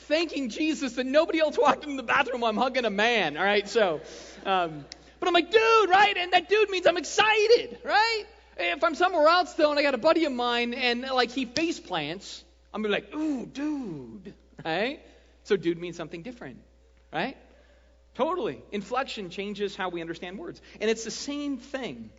[0.10, 3.44] thanking Jesus that nobody else walked in the bathroom while I'm hugging a man, all
[3.44, 3.70] right?
[3.70, 4.02] So,
[4.46, 4.84] um,
[5.20, 6.18] but I'm like, dude, right?
[6.18, 8.24] And that dude means I'm excited, right?
[8.58, 11.46] If I'm somewhere else though, and I got a buddy of mine, and like he
[11.46, 12.44] face plants,
[12.74, 14.34] I'm gonna be like, ooh, dude,
[14.66, 15.00] right?
[15.44, 16.58] So dude means something different,
[17.14, 17.38] right?
[18.16, 18.62] Totally.
[18.72, 20.60] Inflection changes how we understand words.
[20.82, 22.10] And it's the same thing.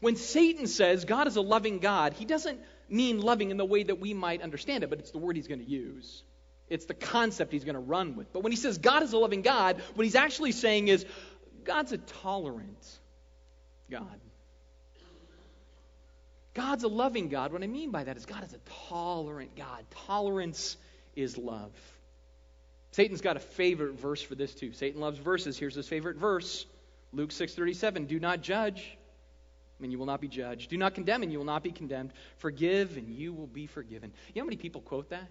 [0.00, 3.82] When Satan says God is a loving God, he doesn't mean loving in the way
[3.82, 6.22] that we might understand it, but it's the word he's going to use.
[6.68, 8.32] It's the concept he's going to run with.
[8.32, 11.04] But when he says God is a loving God, what he's actually saying is
[11.64, 12.98] God's a tolerant
[13.90, 14.20] God.
[16.54, 17.52] God's a loving God.
[17.52, 19.84] What I mean by that is God is a tolerant God.
[20.06, 20.76] Tolerance
[21.16, 21.72] is love.
[22.92, 24.72] Satan's got a favorite verse for this too.
[24.72, 25.58] Satan loves verses.
[25.58, 26.64] Here's his favorite verse.
[27.12, 28.96] Luke 6:37, "Do not judge,
[29.80, 30.70] and you will not be judged.
[30.70, 32.12] Do not condemn, and you will not be condemned.
[32.38, 35.28] Forgive, and you will be forgiven." You know how many people quote that?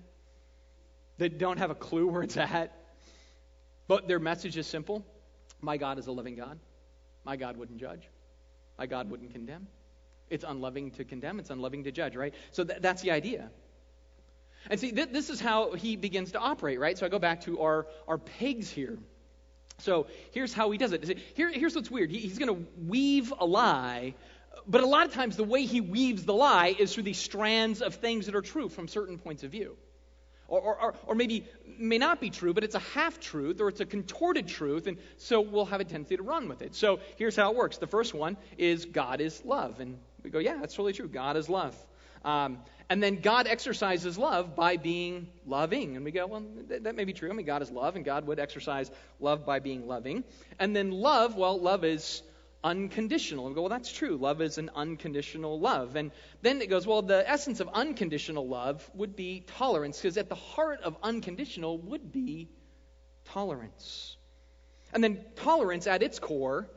[1.18, 2.76] That don't have a clue where it's at.
[3.88, 5.06] But their message is simple
[5.62, 6.60] My God is a living God.
[7.24, 8.10] My God wouldn't judge.
[8.78, 9.68] My God wouldn't condemn.
[10.30, 12.34] It's unloving to condemn, it's unloving to judge, right?
[12.52, 13.50] So th- that's the idea.
[14.70, 16.98] And see, th- this is how he begins to operate, right?
[16.98, 18.98] So I go back to our, our pegs here.
[19.80, 21.20] So here's how he does it.
[21.36, 22.10] Here, here's what's weird.
[22.10, 24.16] He, he's going to weave a lie,
[24.66, 27.82] but a lot of times the way he weaves the lie is through these strands
[27.82, 29.76] of things that are true from certain points of view.
[30.48, 31.46] Or, or, or, maybe
[31.80, 34.98] may not be true, but it's a half truth or it's a contorted truth, and
[35.18, 36.76] so we'll have a tendency to run with it.
[36.76, 37.78] So here's how it works.
[37.78, 41.08] The first one is God is love, and we go, yeah, that's totally true.
[41.08, 41.76] God is love.
[42.26, 45.96] Um, and then God exercises love by being loving.
[45.96, 47.30] And we go, well, that, that may be true.
[47.30, 50.24] I mean, God is love, and God would exercise love by being loving.
[50.60, 52.22] And then love, well, love is
[52.64, 53.46] unconditional.
[53.46, 54.18] And we go, well, that's true.
[54.18, 55.96] Love is an unconditional love.
[55.96, 60.30] And then it goes, well, the essence of unconditional love would be tolerance, because at
[60.30, 62.50] the heart of unconditional would be
[63.26, 64.18] tolerance.
[64.94, 66.70] And then tolerance at its core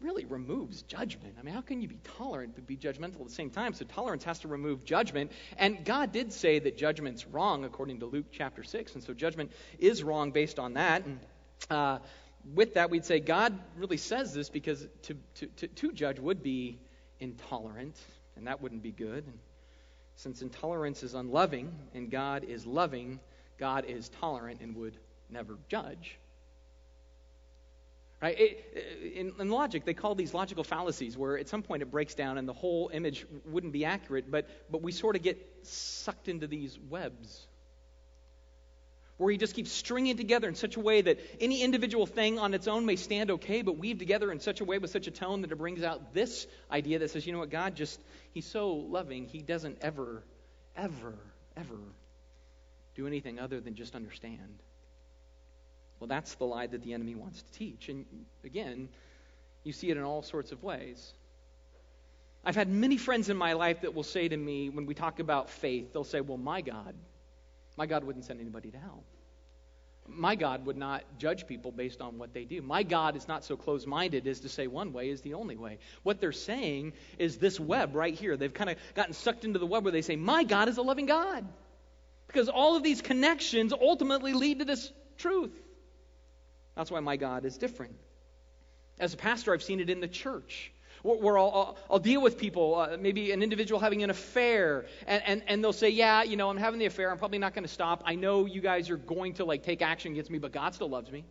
[0.00, 1.36] really removes judgment.
[1.38, 3.74] I mean, how can you be tolerant but be judgmental at the same time?
[3.74, 5.30] So tolerance has to remove judgment.
[5.58, 8.94] And God did say that judgment's wrong according to Luke chapter 6.
[8.94, 11.04] And so judgment is wrong based on that.
[11.04, 11.20] And
[11.68, 11.98] uh,
[12.54, 16.42] with that, we'd say God really says this because to, to, to, to judge would
[16.42, 16.78] be
[17.18, 17.96] intolerant,
[18.36, 19.24] and that wouldn't be good.
[19.26, 19.38] And
[20.16, 23.20] since intolerance is unloving and God is loving,
[23.58, 24.96] God is tolerant and would
[25.30, 26.18] never judge.
[28.20, 28.38] Right?
[28.38, 32.14] It, in, in, logic, they call these logical fallacies, where at some point it breaks
[32.14, 36.28] down and the whole image wouldn't be accurate, but, but we sort of get sucked
[36.28, 37.46] into these webs.
[39.20, 42.54] Where he just keeps stringing together in such a way that any individual thing on
[42.54, 45.10] its own may stand okay, but weave together in such a way with such a
[45.10, 48.00] tone that it brings out this idea that says, you know what, God just,
[48.32, 50.22] he's so loving, he doesn't ever,
[50.74, 51.12] ever,
[51.54, 51.76] ever
[52.94, 54.62] do anything other than just understand.
[55.98, 57.90] Well, that's the lie that the enemy wants to teach.
[57.90, 58.06] And
[58.42, 58.88] again,
[59.64, 61.12] you see it in all sorts of ways.
[62.42, 65.18] I've had many friends in my life that will say to me when we talk
[65.18, 66.94] about faith, they'll say, Well, my God,
[67.80, 69.04] my God wouldn't send anybody to hell.
[70.06, 72.60] My God would not judge people based on what they do.
[72.60, 75.56] My God is not so close minded as to say one way is the only
[75.56, 75.78] way.
[76.02, 78.36] What they're saying is this web right here.
[78.36, 80.82] They've kind of gotten sucked into the web where they say, My God is a
[80.82, 81.46] loving God.
[82.26, 85.58] Because all of these connections ultimately lead to this truth.
[86.76, 87.94] That's why my God is different.
[88.98, 90.70] As a pastor, I've seen it in the church
[91.02, 95.22] where I'll, I'll, I'll deal with people, uh, maybe an individual having an affair, and,
[95.26, 97.10] and, and they'll say, Yeah, you know, I'm having the affair.
[97.10, 98.02] I'm probably not going to stop.
[98.04, 100.90] I know you guys are going to like take action against me, but God still
[100.90, 101.24] loves me.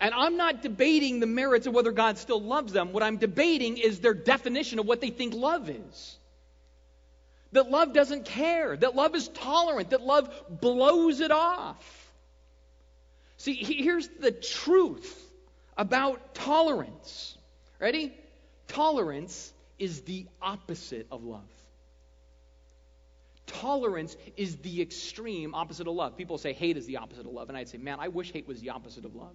[0.00, 2.92] And I'm not debating the merits of whether God still loves them.
[2.92, 6.18] What I'm debating is their definition of what they think love is.
[7.52, 12.02] That love doesn't care, that love is tolerant, that love blows it off.
[13.36, 15.30] See, here's the truth
[15.76, 17.36] about tolerance.
[17.82, 18.14] Ready?
[18.68, 21.42] Tolerance is the opposite of love.
[23.46, 26.16] Tolerance is the extreme opposite of love.
[26.16, 27.48] People say hate is the opposite of love.
[27.48, 29.34] And I'd say, man, I wish hate was the opposite of love.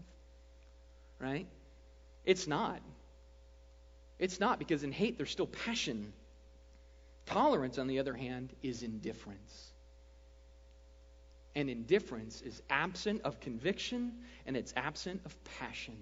[1.20, 1.46] Right?
[2.24, 2.80] It's not.
[4.18, 6.14] It's not because in hate there's still passion.
[7.26, 9.72] Tolerance, on the other hand, is indifference
[11.58, 14.14] and indifference is absent of conviction
[14.46, 15.98] and it's absent of passion.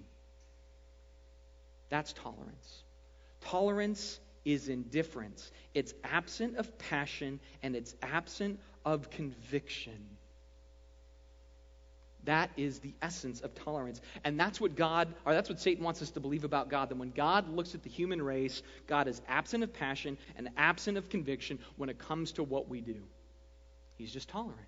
[1.88, 2.82] That's tolerance.
[3.40, 5.50] Tolerance is indifference.
[5.74, 10.16] It's absent of passion and it's absent of conviction.
[12.24, 14.00] That is the essence of tolerance.
[14.24, 16.88] And that's what God, or that's what Satan wants us to believe about God.
[16.88, 20.98] That when God looks at the human race, God is absent of passion and absent
[20.98, 23.00] of conviction when it comes to what we do.
[23.96, 24.58] He's just tolerant.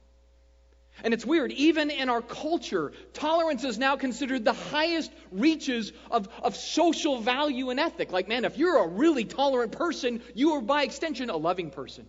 [1.04, 6.28] And it's weird, even in our culture, tolerance is now considered the highest reaches of,
[6.42, 8.10] of social value and ethic.
[8.10, 12.06] Like, man, if you're a really tolerant person, you are by extension a loving person.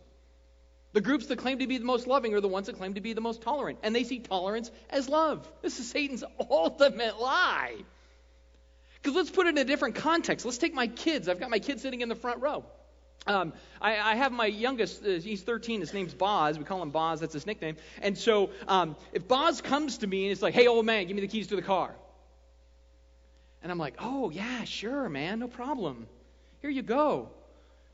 [0.92, 3.02] The groups that claim to be the most loving are the ones that claim to
[3.02, 5.48] be the most tolerant, and they see tolerance as love.
[5.62, 7.76] This is Satan's ultimate lie.
[8.96, 10.46] Because let's put it in a different context.
[10.46, 11.30] Let's take my kids.
[11.30, 12.66] I've got my kids sitting in the front row.
[13.28, 16.58] Um, I, I, have my youngest, uh, he's 13, his name's Boz.
[16.58, 17.76] We call him Boz, that's his nickname.
[18.02, 21.16] And so um, if Boz comes to me and it's like, hey, old man, give
[21.16, 21.94] me the keys to the car.
[23.62, 26.08] And I'm like, oh, yeah, sure, man, no problem.
[26.62, 27.30] Here you go.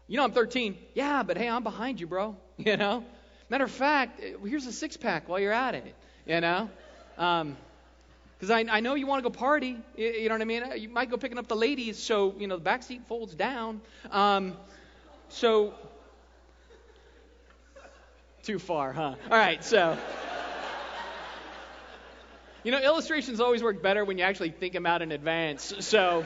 [0.07, 0.77] You know, I'm 13.
[0.93, 2.35] Yeah, but hey, I'm behind you, bro.
[2.57, 3.03] You know?
[3.49, 5.93] Matter of fact, uh, here's a six pack while you're at it.
[6.25, 6.69] You know?
[7.17, 7.57] Um,
[8.37, 9.77] because I, I know you want to go party.
[9.95, 10.63] You, you, know what I mean?
[10.77, 13.81] You might go picking up the ladies, so, you know, the back seat folds down.
[14.11, 14.55] Um,
[15.29, 15.73] so,
[18.43, 19.15] too far, huh?
[19.29, 19.97] All right, so.
[22.63, 25.73] You know, illustrations always work better when you actually think them out in advance.
[25.81, 26.25] So,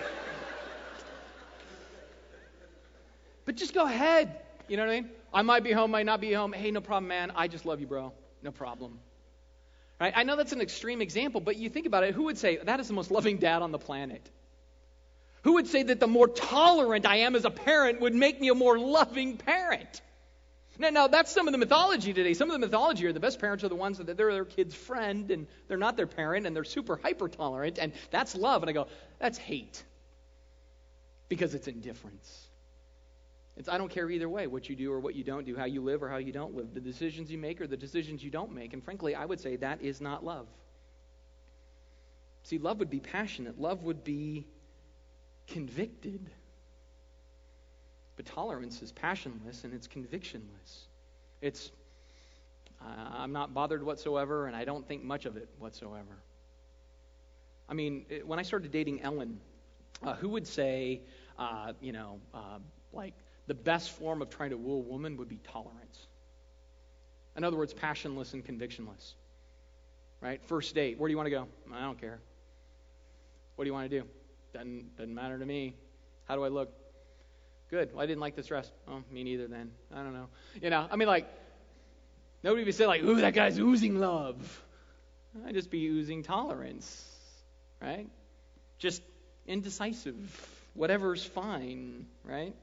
[3.50, 4.40] But just go ahead.
[4.68, 5.10] You know what I mean?
[5.34, 6.54] I might be home, might not be home.
[6.54, 7.32] Hey, no problem, man.
[7.36, 8.14] I just love you, bro.
[8.44, 9.00] No problem.
[10.00, 10.14] Right?
[10.16, 12.80] I know that's an extreme example, but you think about it, who would say that
[12.80, 14.22] is the most loving dad on the planet?
[15.44, 18.50] Who would say that the more tolerant I am as a parent would make me
[18.50, 20.02] a more loving parent?
[20.80, 22.34] Now, now, that's some of the mythology today.
[22.34, 24.74] Some of the mythology are the best parents are the ones that they're their kid's
[24.74, 28.64] friend and they're not their parent and they're super hyper tolerant and that's love.
[28.64, 28.88] And I go,
[29.20, 29.84] that's hate
[31.28, 32.48] because it's indifference.
[33.58, 35.66] It's, I don't care either way what you do or what you don't do, how
[35.66, 38.32] you live or how you don't live, the decisions you make or the decisions you
[38.32, 38.72] don't make.
[38.72, 40.48] And frankly, I would say that is not love.
[42.44, 44.48] See, love would be passionate, love would be
[45.50, 46.30] convicted.
[48.16, 50.88] But tolerance is passionless and it's convictionless.
[51.42, 51.72] It's,
[52.82, 56.18] uh, I'm not bothered whatsoever, and I don't think much of it whatsoever.
[57.70, 59.40] I mean, it, when I started dating Ellen,
[60.04, 61.02] uh, who would say,
[61.38, 62.60] uh, you know, uh,
[62.92, 63.14] like
[63.48, 66.08] the best form of trying to woo a woman would be tolerance?
[67.38, 69.14] In other words, passionless and convictionless.
[70.20, 70.44] Right?
[70.44, 71.48] First date, where do you want to go?
[71.74, 72.20] I don't care.
[73.56, 74.06] What do you want to do?
[74.54, 75.76] Doesn't, doesn't matter to me.
[76.28, 76.72] How do I look?
[77.70, 77.94] Good.
[77.94, 78.70] Well, I didn't like this dress.
[78.88, 79.72] Oh, me neither then.
[79.94, 80.28] I don't know.
[80.62, 81.28] You know, I mean, like,
[82.44, 84.64] nobody would say, like, ooh, that guy's oozing love.
[85.46, 87.06] I'd just be oozing tolerance,
[87.80, 88.08] right?
[88.80, 89.04] Just
[89.46, 90.18] indecisive.
[90.74, 92.56] Whatever's fine, right?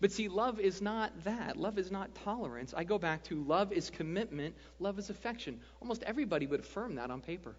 [0.00, 1.56] But see, love is not that.
[1.56, 2.74] Love is not tolerance.
[2.76, 5.60] I go back to love is commitment, love is affection.
[5.80, 7.54] Almost everybody would affirm that on paper.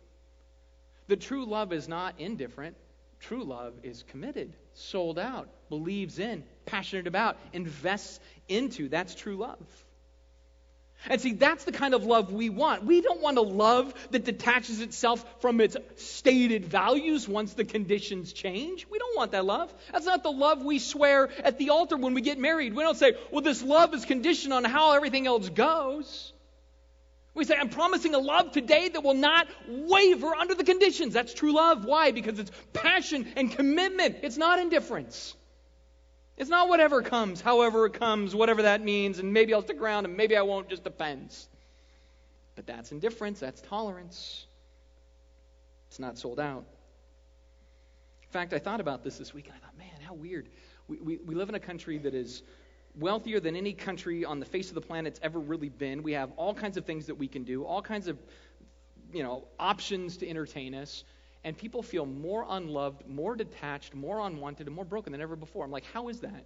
[1.08, 2.76] The true love is not indifferent.
[3.20, 8.90] True love is committed, sold out, believes in, passionate about, invests into.
[8.90, 9.66] That's true love.
[11.10, 12.84] And see, that's the kind of love we want.
[12.84, 18.34] We don't want a love that detaches itself from its stated values once the conditions
[18.34, 18.88] change.
[18.90, 19.74] We don't want that love.
[19.92, 22.74] That's not the love we swear at the altar when we get married.
[22.74, 26.34] We don't say, well, this love is conditioned on how everything else goes.
[27.38, 31.14] We say, I'm promising a love today that will not waver under the conditions.
[31.14, 31.86] That's true love.
[31.86, 32.10] Why?
[32.10, 35.36] Because it's passion and commitment, it's not indifference.
[36.36, 40.06] It's not whatever comes, however it comes, whatever that means, and maybe I'll stick around
[40.06, 41.48] and maybe I won't, just depends.
[42.56, 44.48] But that's indifference, that's tolerance.
[45.90, 46.66] It's not sold out.
[48.24, 50.50] In fact, I thought about this this week and I thought, man, how weird.
[50.88, 52.42] We, we, we live in a country that is
[53.00, 56.04] wealthier than any country on the face of the planet's ever really been.
[56.04, 58.18] We have all kinds of things that we can do, all kinds of
[59.14, 61.04] you know, options to entertain us.
[61.44, 65.64] And people feel more unloved, more detached, more unwanted, and more broken than ever before.
[65.64, 66.46] I'm like, how is that?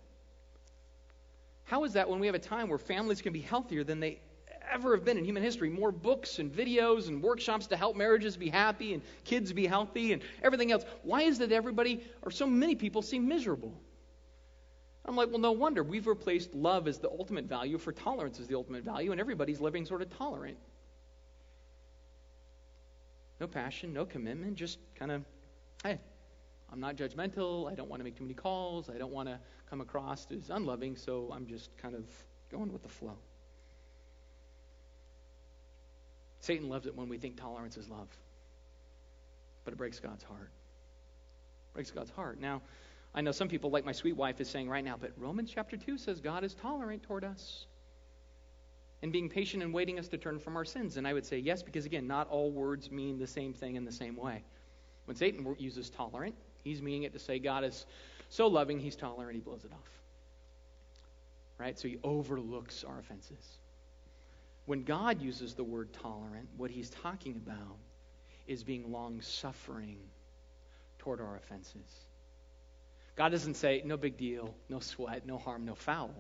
[1.64, 4.20] How is that when we have a time where families can be healthier than they
[4.72, 5.70] ever have been in human history?
[5.70, 10.14] More books and videos and workshops to help marriages be happy and kids be healthy
[10.14, 10.84] and everything else.
[11.04, 13.74] Why is it that everybody, or so many people, seem miserable?
[15.06, 15.84] I'm like, well, no wonder.
[15.84, 19.60] We've replaced love as the ultimate value for tolerance as the ultimate value, and everybody's
[19.60, 20.58] living sort of tolerant.
[23.40, 25.26] No passion, no commitment, just kind of,
[25.84, 26.00] hey,
[26.72, 27.70] I'm not judgmental.
[27.70, 28.90] I don't want to make too many calls.
[28.90, 29.40] I don't want to
[29.70, 32.06] come across as unloving, so I'm just kind of
[32.52, 33.18] going with the flow.
[36.40, 38.08] Satan loves it when we think tolerance is love,
[39.64, 40.50] but it breaks God's heart.
[41.74, 42.40] Breaks God's heart.
[42.40, 42.62] Now,
[43.14, 45.76] I know some people, like my sweet wife, is saying right now, but Romans chapter
[45.76, 47.66] 2 says God is tolerant toward us
[49.02, 50.98] and being patient and waiting us to turn from our sins.
[50.98, 53.84] And I would say yes, because again, not all words mean the same thing in
[53.84, 54.44] the same way.
[55.06, 57.86] When Satan uses tolerant, he's meaning it to say God is
[58.30, 59.90] so loving, he's tolerant, he blows it off.
[61.58, 61.78] Right?
[61.78, 63.58] So he overlooks our offenses.
[64.68, 67.78] When God uses the word tolerant, what he's talking about
[68.48, 69.98] is being long suffering
[71.00, 72.08] toward our offenses.
[73.16, 76.14] God doesn't say, no big deal, no sweat, no harm, no foul.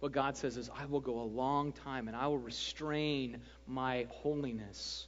[0.00, 4.06] What God says is, I will go a long time and I will restrain my
[4.10, 5.06] holiness,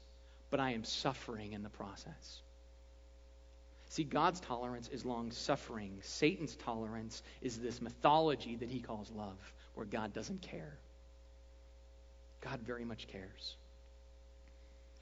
[0.51, 2.43] but I am suffering in the process.
[3.89, 5.99] See, God's tolerance is long suffering.
[6.03, 9.37] Satan's tolerance is this mythology that he calls love,
[9.75, 10.79] where God doesn't care.
[12.41, 13.57] God very much cares.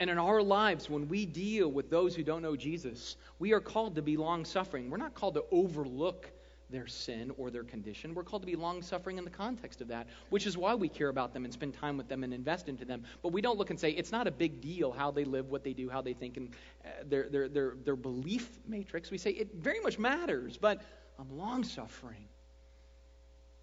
[0.01, 3.61] And in our lives, when we deal with those who don't know Jesus, we are
[3.61, 4.89] called to be long suffering.
[4.89, 6.31] We're not called to overlook
[6.71, 8.15] their sin or their condition.
[8.15, 10.89] We're called to be long suffering in the context of that, which is why we
[10.89, 13.05] care about them and spend time with them and invest into them.
[13.23, 15.65] But we don't look and say, it's not a big deal how they live, what
[15.65, 16.51] they do, how they think, and
[16.85, 19.11] uh, their, their, their, their belief matrix.
[19.11, 20.81] We say, it very much matters, but
[21.19, 22.29] I'm long suffering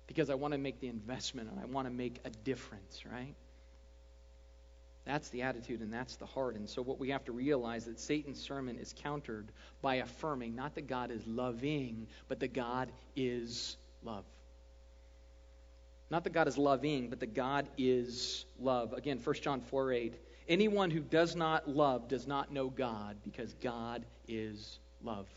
[0.05, 3.33] because I want to make the investment and I want to make a difference, right?
[5.07, 6.55] That's the attitude and that's the heart.
[6.55, 9.47] And so what we have to realize that Satan's sermon is countered
[9.81, 14.25] by affirming not that God is loving, but that God is love.
[16.09, 18.91] Not that God is loving, but that God is love.
[18.91, 20.13] Again, 1 John 4 8.
[20.49, 25.27] Anyone who does not love does not know God because God is love.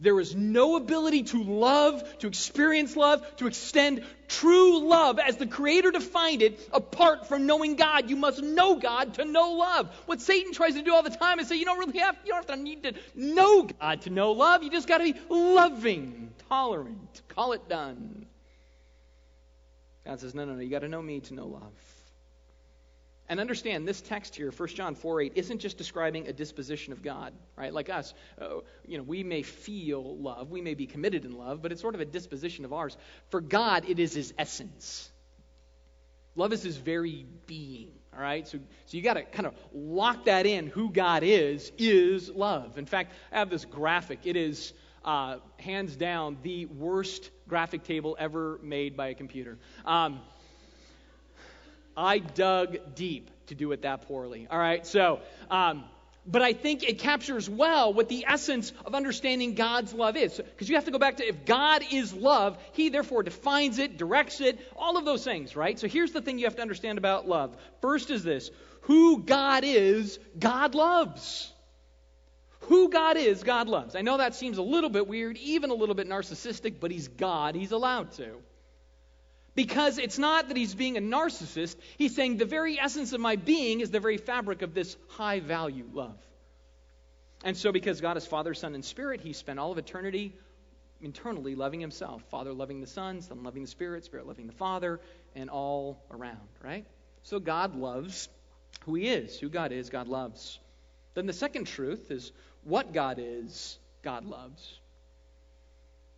[0.00, 5.46] There is no ability to love, to experience love, to extend true love as the
[5.46, 8.08] Creator defined it apart from knowing God.
[8.08, 9.92] You must know God to know love.
[10.06, 12.32] What Satan tries to do all the time is say, you don't really have, you
[12.32, 14.62] don't have to need to know God to know love.
[14.62, 17.22] You just got to be loving, tolerant.
[17.28, 18.26] Call it done.
[20.06, 20.60] God says, no, no, no.
[20.60, 21.72] You got to know me to know love.
[23.28, 27.02] And understand this text here, 1 John 4 8, isn't just describing a disposition of
[27.02, 27.72] God, right?
[27.72, 31.60] Like us, uh, you know, we may feel love, we may be committed in love,
[31.60, 32.96] but it's sort of a disposition of ours.
[33.28, 35.10] For God, it is his essence.
[36.36, 38.46] Love is his very being, all right?
[38.48, 40.68] So, so you got to kind of lock that in.
[40.68, 42.78] Who God is, is love.
[42.78, 44.20] In fact, I have this graphic.
[44.24, 44.72] It is
[45.04, 49.58] uh, hands down the worst graphic table ever made by a computer.
[49.84, 50.20] Um,
[51.98, 54.46] I dug deep to do it that poorly.
[54.48, 55.18] All right, so,
[55.50, 55.84] um,
[56.24, 60.36] but I think it captures well what the essence of understanding God's love is.
[60.36, 63.96] Because you have to go back to if God is love, He therefore defines it,
[63.98, 65.76] directs it, all of those things, right?
[65.76, 67.56] So here's the thing you have to understand about love.
[67.80, 68.50] First is this
[68.82, 71.52] who God is, God loves.
[72.62, 73.96] Who God is, God loves.
[73.96, 77.08] I know that seems a little bit weird, even a little bit narcissistic, but He's
[77.08, 77.54] God.
[77.54, 78.36] He's allowed to.
[79.58, 83.34] Because it's not that he's being a narcissist, he's saying the very essence of my
[83.34, 86.16] being is the very fabric of this high value love.
[87.42, 90.32] And so, because God is Father, Son, and Spirit, he spent all of eternity
[91.00, 92.22] internally loving himself.
[92.30, 95.00] Father loving the Son, Son loving the Spirit, Spirit loving the Father,
[95.34, 96.86] and all around, right?
[97.24, 98.28] So, God loves
[98.84, 99.40] who he is.
[99.40, 100.60] Who God is, God loves.
[101.14, 102.30] Then the second truth is
[102.62, 104.78] what God is, God loves.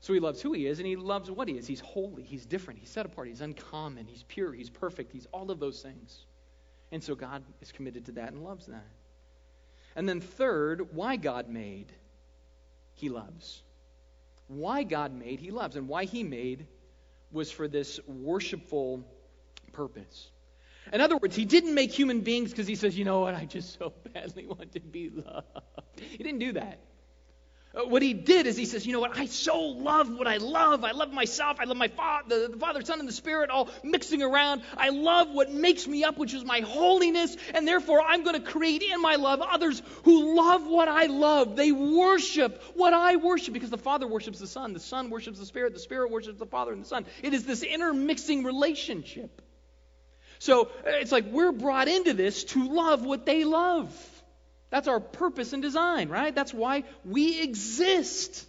[0.01, 1.67] So he loves who he is and he loves what he is.
[1.67, 5.51] He's holy, he's different, he's set apart, he's uncommon, he's pure, he's perfect, he's all
[5.51, 6.25] of those things.
[6.91, 8.87] And so God is committed to that and loves that.
[9.95, 11.93] And then, third, why God made,
[12.95, 13.63] he loves.
[14.49, 15.77] Why God made, he loves.
[15.77, 16.67] And why he made
[17.31, 19.05] was for this worshipful
[19.73, 20.31] purpose.
[20.93, 23.45] In other words, he didn't make human beings because he says, you know what, I
[23.45, 25.47] just so badly want to be loved.
[26.01, 26.81] He didn't do that.
[27.73, 29.17] Uh, what he did is he says, you know what?
[29.17, 30.83] I so love what I love.
[30.83, 31.59] I love myself.
[31.61, 34.63] I love my father, the Father, Son, and the Spirit all mixing around.
[34.77, 37.37] I love what makes me up, which is my holiness.
[37.55, 41.55] And therefore, I'm going to create in my love others who love what I love.
[41.55, 44.73] They worship what I worship because the Father worships the Son.
[44.73, 45.73] The Son worships the Spirit.
[45.73, 47.07] The Spirit worships the Father and the Son.
[47.23, 49.43] It is this intermixing relationship.
[50.41, 53.95] So uh, it's like we're brought into this to love what they love.
[54.71, 56.35] That's our purpose and design, right?
[56.35, 58.47] That's why we exist.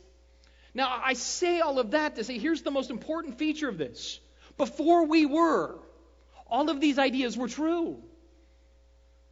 [0.73, 4.19] Now, I say all of that to say here's the most important feature of this.
[4.57, 5.79] Before we were,
[6.47, 8.01] all of these ideas were true.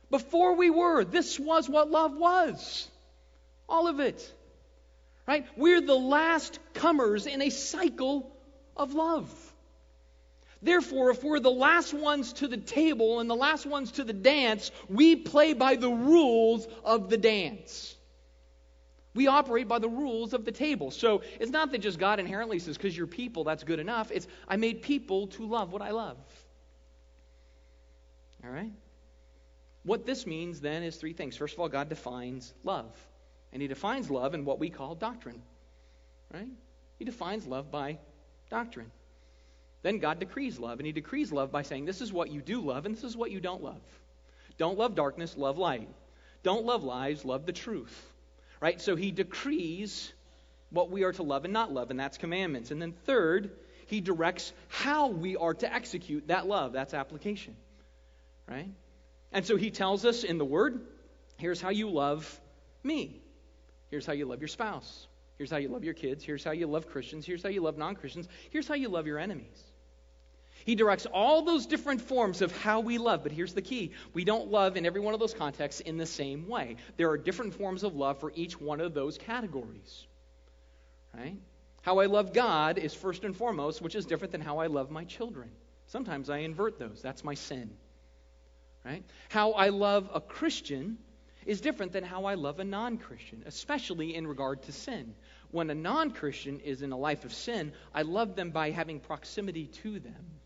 [0.10, 2.90] Before we were, this was what love was.
[3.68, 4.34] All of it.
[5.28, 5.46] Right?
[5.56, 8.36] We're the last comers in a cycle
[8.76, 9.32] of love.
[10.62, 14.14] Therefore, if we're the last ones to the table and the last ones to the
[14.14, 17.96] dance, we play by the rules of the dance.
[19.16, 20.92] We operate by the rules of the table.
[20.92, 24.12] So it's not that just God inherently says, because you're people, that's good enough.
[24.12, 26.18] It's, I made people to love what I love.
[28.44, 28.72] All right?
[29.84, 31.36] What this means then is three things.
[31.36, 32.94] First of all, God defines love.
[33.52, 35.42] And He defines love in what we call doctrine.
[36.34, 36.52] Right?
[37.00, 37.98] He defines love by
[38.50, 38.92] doctrine.
[39.82, 42.62] Then God decrees love, and He decrees love by saying, This is what you do
[42.62, 43.82] love, and this is what you don't love.
[44.58, 45.88] Don't love darkness, love light.
[46.44, 48.12] Don't love lies, love the truth.
[48.60, 48.82] Right?
[48.82, 50.12] So He decrees
[50.70, 52.72] what we are to love and not love, and that's commandments.
[52.72, 53.52] And then third,
[53.88, 56.74] He directs how we are to execute that love.
[56.74, 57.56] That's application.
[58.48, 58.70] Right?
[59.32, 60.82] And so He tells us in the Word,
[61.38, 62.40] here's how you love
[62.84, 63.22] me.
[63.90, 65.08] Here's how you love your spouse.
[65.38, 66.24] Here's how you love your kids.
[66.24, 67.26] Here's how you love Christians.
[67.26, 68.28] Here's how you love non Christians.
[68.50, 69.64] Here's how you love your enemies.
[70.66, 73.24] He directs all those different forms of how we love.
[73.24, 76.06] But here's the key we don't love in every one of those contexts in the
[76.06, 76.76] same way.
[76.98, 80.06] There are different forms of love for each one of those categories.
[81.16, 81.38] Right?
[81.82, 84.92] How I love God is first and foremost, which is different than how I love
[84.92, 85.50] my children.
[85.88, 87.02] Sometimes I invert those.
[87.02, 87.72] That's my sin.
[88.86, 89.04] Right?
[89.30, 90.98] How I love a Christian
[91.46, 95.16] is different than how I love a non Christian, especially in regard to sin.
[95.52, 99.00] When a non Christian is in a life of sin, I love them by having
[99.00, 100.39] proximity to them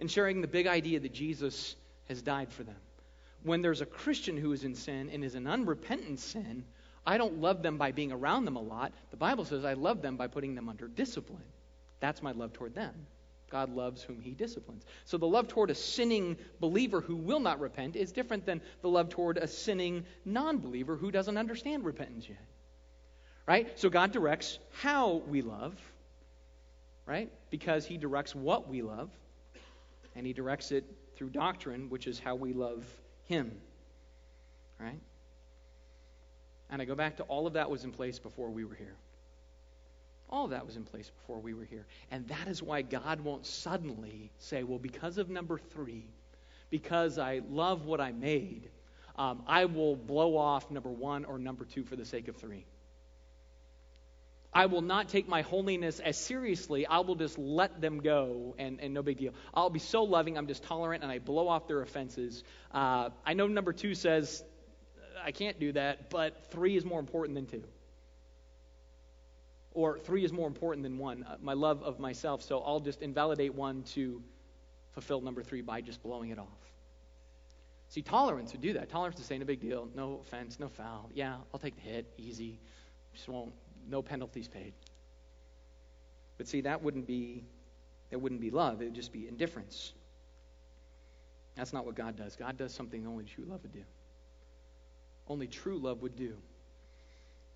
[0.00, 1.76] and sharing the big idea that Jesus
[2.08, 2.76] has died for them.
[3.42, 6.64] When there's a Christian who is in sin and is an unrepentant sin,
[7.06, 8.92] I don't love them by being around them a lot.
[9.10, 11.44] The Bible says I love them by putting them under discipline.
[12.00, 13.06] That's my love toward them.
[13.50, 14.84] God loves whom he disciplines.
[15.04, 18.88] So the love toward a sinning believer who will not repent is different than the
[18.88, 22.44] love toward a sinning non believer who doesn't understand repentance yet.
[23.46, 23.78] Right?
[23.78, 25.74] So God directs how we love,
[27.06, 27.30] right?
[27.50, 29.10] Because he directs what we love,
[30.16, 30.84] and he directs it
[31.16, 32.84] through doctrine, which is how we love
[33.24, 33.52] him.
[34.78, 35.00] Right?
[36.70, 38.96] And I go back to all of that was in place before we were here.
[40.30, 41.86] All of that was in place before we were here.
[42.10, 46.06] And that is why God won't suddenly say, well, because of number three,
[46.70, 48.68] because I love what I made,
[49.16, 52.64] um, I will blow off number one or number two for the sake of three.
[54.54, 56.86] I will not take my holiness as seriously.
[56.86, 59.32] I will just let them go and, and no big deal.
[59.52, 62.44] I'll be so loving, I'm just tolerant, and I blow off their offenses.
[62.72, 64.44] Uh, I know number two says,
[65.24, 67.64] I can't do that, but three is more important than two
[69.74, 73.02] or three is more important than one, uh, my love of myself, so I'll just
[73.02, 74.22] invalidate one to
[74.92, 76.46] fulfill number three by just blowing it off.
[77.88, 78.88] See, tolerance would do that.
[78.88, 81.10] Tolerance is saying no big deal, no offense, no foul.
[81.12, 82.60] Yeah, I'll take the hit, easy.
[83.12, 83.52] Just won't,
[83.88, 84.72] no penalties paid.
[86.38, 87.44] But see, that wouldn't be
[88.10, 88.82] that wouldn't be love.
[88.82, 89.92] It would just be indifference.
[91.56, 92.36] That's not what God does.
[92.36, 93.84] God does something only true love would do.
[95.28, 96.34] Only true love would do.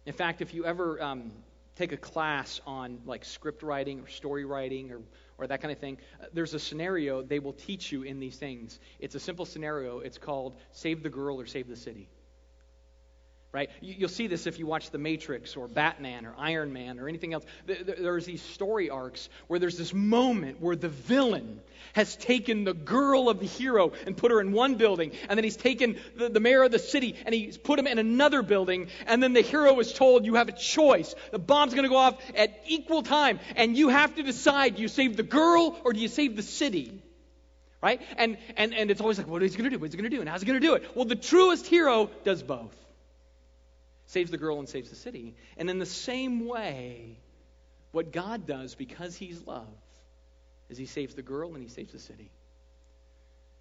[0.07, 1.33] In fact, if you ever um,
[1.76, 5.01] take a class on like script writing or story writing or,
[5.37, 8.37] or that kind of thing, uh, there's a scenario they will teach you in these
[8.37, 8.79] things.
[9.01, 9.99] It's a simple scenario.
[9.99, 12.09] It's called Save the Girl or Save the City
[13.51, 13.70] right?
[13.80, 17.32] You'll see this if you watch The Matrix or Batman or Iron Man or anything
[17.32, 17.44] else.
[17.66, 21.61] There's these story arcs where there's this moment where the villain
[21.94, 25.44] has taken the girl of the hero and put her in one building, and then
[25.44, 28.88] he's taken the, the mayor of the city and he's put him in another building,
[29.07, 31.14] and then the hero is told, You have a choice.
[31.30, 34.82] The bomb's going to go off at equal time, and you have to decide do
[34.82, 37.03] you save the girl or do you save the city?
[37.80, 38.03] Right?
[38.16, 39.80] And, and, and it's always like, what is he going to do?
[39.80, 40.20] What's he going to do?
[40.20, 40.96] And how's he going to do it?
[40.96, 42.74] Well, the truest hero does both
[44.09, 45.34] saves the girl and saves the city.
[45.56, 47.18] And in the same way,
[47.92, 49.68] what God does because He's love
[50.68, 52.30] is He saves the girl and He saves the city.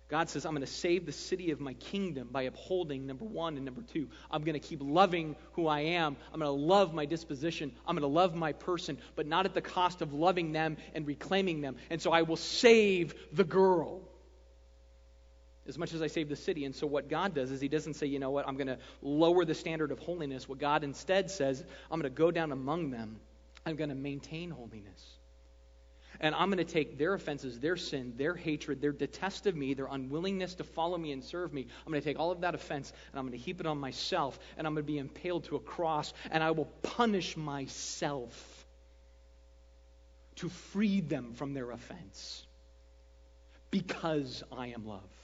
[0.09, 3.57] God says, I'm going to save the city of my kingdom by upholding number one
[3.57, 4.07] and number two.
[4.31, 6.15] I'm going to keep loving who I am.
[6.33, 7.73] I'm going to love my disposition.
[7.85, 11.05] I'm going to love my person, but not at the cost of loving them and
[11.05, 11.75] reclaiming them.
[11.89, 14.06] And so I will save the girl
[15.67, 16.65] as much as I save the city.
[16.65, 18.77] And so, what God does is He doesn't say, you know what, I'm going to
[19.01, 20.47] lower the standard of holiness.
[20.47, 23.19] What God instead says, I'm going to go down among them,
[23.65, 25.17] I'm going to maintain holiness.
[26.19, 29.75] And I'm going to take their offenses, their sin, their hatred, their detest of me,
[29.75, 31.67] their unwillingness to follow me and serve me.
[31.85, 33.77] I'm going to take all of that offense and I'm going to heap it on
[33.77, 38.65] myself and I'm going to be impaled to a cross and I will punish myself
[40.37, 42.45] to free them from their offense
[43.69, 45.16] because I am love.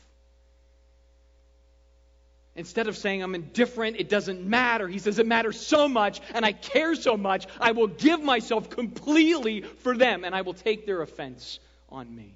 [2.55, 6.45] Instead of saying, I'm indifferent, it doesn't matter, he says, it matters so much, and
[6.45, 10.85] I care so much, I will give myself completely for them, and I will take
[10.85, 12.35] their offense on me.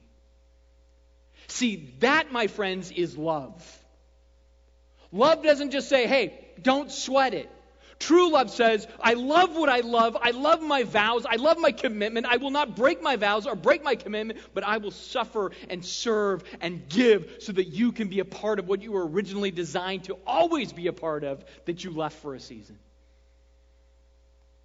[1.48, 3.64] See, that, my friends, is love.
[5.12, 7.50] Love doesn't just say, hey, don't sweat it.
[8.00, 10.16] True love says, I love what I love.
[10.22, 11.26] I love my vows.
[11.26, 12.28] I love my commitment.
[12.28, 15.84] I will not break my vows or break my commitment, but I will suffer and
[15.84, 19.50] serve and give so that you can be a part of what you were originally
[19.50, 22.78] designed to always be a part of that you left for a season.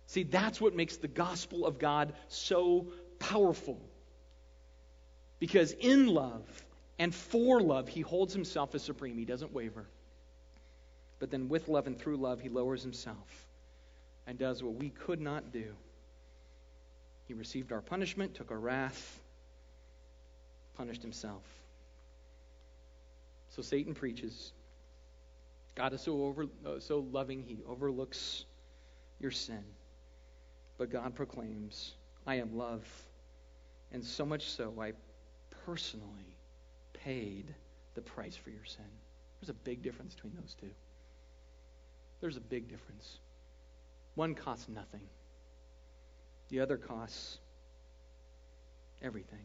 [0.08, 3.80] See, that's what makes the gospel of God so powerful.
[5.38, 6.44] Because in love
[6.98, 9.86] and for love, he holds himself as supreme, he doesn't waver.
[11.22, 13.46] But then, with love and through love, he lowers himself
[14.26, 15.72] and does what we could not do.
[17.28, 19.20] He received our punishment, took our wrath,
[20.76, 21.44] punished himself.
[23.50, 24.50] So Satan preaches.
[25.76, 28.44] God is so over, uh, so loving, he overlooks
[29.20, 29.62] your sin.
[30.76, 31.92] But God proclaims,
[32.26, 32.84] I am love.
[33.92, 34.92] And so much so, I
[35.66, 36.36] personally
[36.94, 37.54] paid
[37.94, 38.90] the price for your sin.
[39.40, 40.70] There's a big difference between those two.
[42.22, 43.18] There's a big difference.
[44.14, 45.02] One costs nothing,
[46.48, 47.38] the other costs
[49.02, 49.44] everything.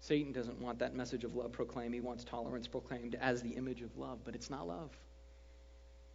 [0.00, 1.94] Satan doesn't want that message of love proclaimed.
[1.94, 4.90] He wants tolerance proclaimed as the image of love, but it's not love.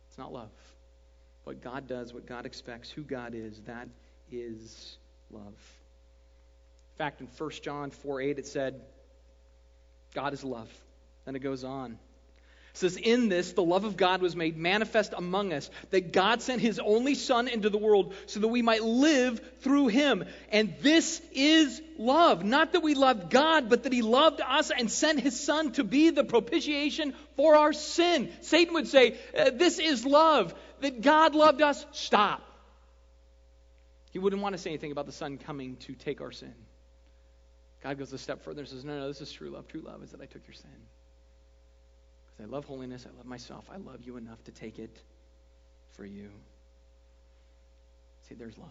[0.10, 0.52] It's not love.
[1.46, 3.88] What God does, what God expects, who God is, that
[4.32, 4.98] is
[5.32, 5.46] love.
[5.46, 8.80] In fact, in 1 John 4 8, it said,
[10.14, 10.70] God is love.
[11.26, 11.98] Then it goes on
[12.78, 16.62] says, In this, the love of God was made manifest among us, that God sent
[16.62, 20.26] his only Son into the world so that we might live through him.
[20.52, 22.44] And this is love.
[22.44, 25.84] Not that we loved God, but that he loved us and sent his Son to
[25.84, 28.32] be the propitiation for our sin.
[28.42, 30.54] Satan would say, uh, This is love.
[30.82, 31.84] That God loved us.
[31.92, 32.44] Stop.
[34.12, 36.54] He wouldn't want to say anything about the Son coming to take our sin.
[37.84, 39.68] God goes a step further and says, No, no, this is true love.
[39.68, 40.70] True love is that I took your sin.
[42.42, 43.06] I love holiness.
[43.06, 43.66] I love myself.
[43.72, 44.96] I love you enough to take it
[45.94, 46.30] for you.
[48.30, 48.70] See, there's love.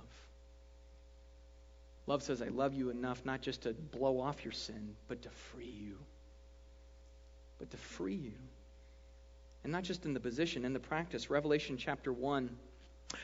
[2.07, 5.31] Love says, I love you enough not just to blow off your sin, but to
[5.31, 5.97] free you.
[7.59, 8.35] But to free you.
[9.64, 11.29] And not just in the position, in the practice.
[11.31, 12.51] Revelation chapter 1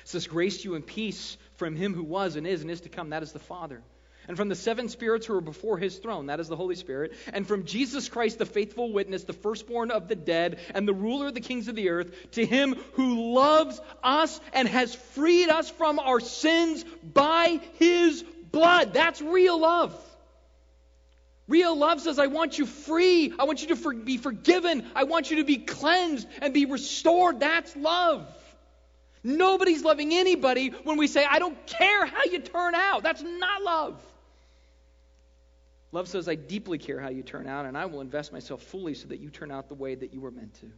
[0.03, 3.11] says, Grace you and peace from him who was and is and is to come.
[3.11, 3.81] That is the Father
[4.29, 7.13] and from the seven spirits who are before his throne, that is the Holy Spirit,
[7.33, 11.29] and from Jesus Christ, the faithful witness, the firstborn of the dead, and the ruler
[11.29, 15.71] of the kings of the earth, to him who loves us and has freed us
[15.71, 18.93] from our sins by his blood.
[18.93, 19.99] That's real love.
[21.49, 23.35] Real love says, I want you free.
[23.39, 24.87] I want you to for- be forgiven.
[24.95, 27.41] I want you to be cleansed and be restored.
[27.41, 28.27] That's love.
[29.25, 33.03] Nobody's loving anybody when we say, I don't care how you turn out.
[33.03, 34.12] That's not love.
[35.93, 38.95] Love says, I deeply care how you turn out, and I will invest myself fully
[38.95, 40.71] so that you turn out the way that you were meant to.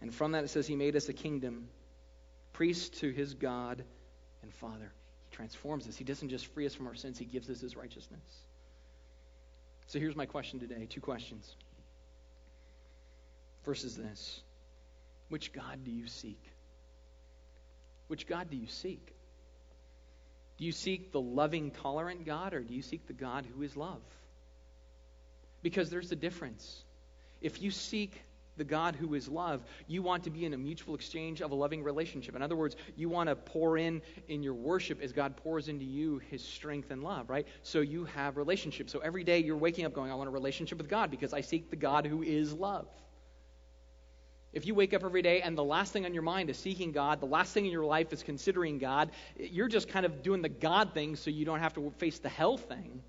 [0.00, 1.68] And from that, it says, He made us a kingdom,
[2.54, 3.84] priests to His God
[4.42, 4.90] and Father.
[5.28, 5.96] He transforms us.
[5.96, 8.22] He doesn't just free us from our sins, He gives us His righteousness.
[9.86, 11.54] So here's my question today two questions.
[13.64, 14.40] First is this
[15.28, 16.40] Which God do you seek?
[18.08, 19.14] Which God do you seek?
[20.60, 23.78] Do you seek the loving, tolerant God, or do you seek the God who is
[23.78, 24.02] love?
[25.62, 26.84] Because there's a difference.
[27.40, 28.20] If you seek
[28.58, 31.54] the God who is love, you want to be in a mutual exchange of a
[31.54, 32.36] loving relationship.
[32.36, 35.86] In other words, you want to pour in in your worship as God pours into
[35.86, 37.46] you his strength and love, right?
[37.62, 38.90] So you have relationship.
[38.90, 41.40] So every day you're waking up going, I want a relationship with God because I
[41.40, 42.86] seek the God who is love.
[44.52, 46.90] If you wake up every day and the last thing on your mind is seeking
[46.90, 50.42] God, the last thing in your life is considering God, you're just kind of doing
[50.42, 53.02] the God thing so you don't have to face the hell thing,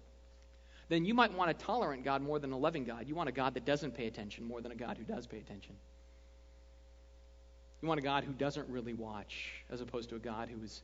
[0.90, 3.08] then you might want a tolerant God more than a loving God.
[3.08, 5.40] You want a God that doesn't pay attention more than a God who does pay
[5.40, 5.76] attention.
[7.82, 10.84] You want a God who doesn't really watch, as opposed to a God who is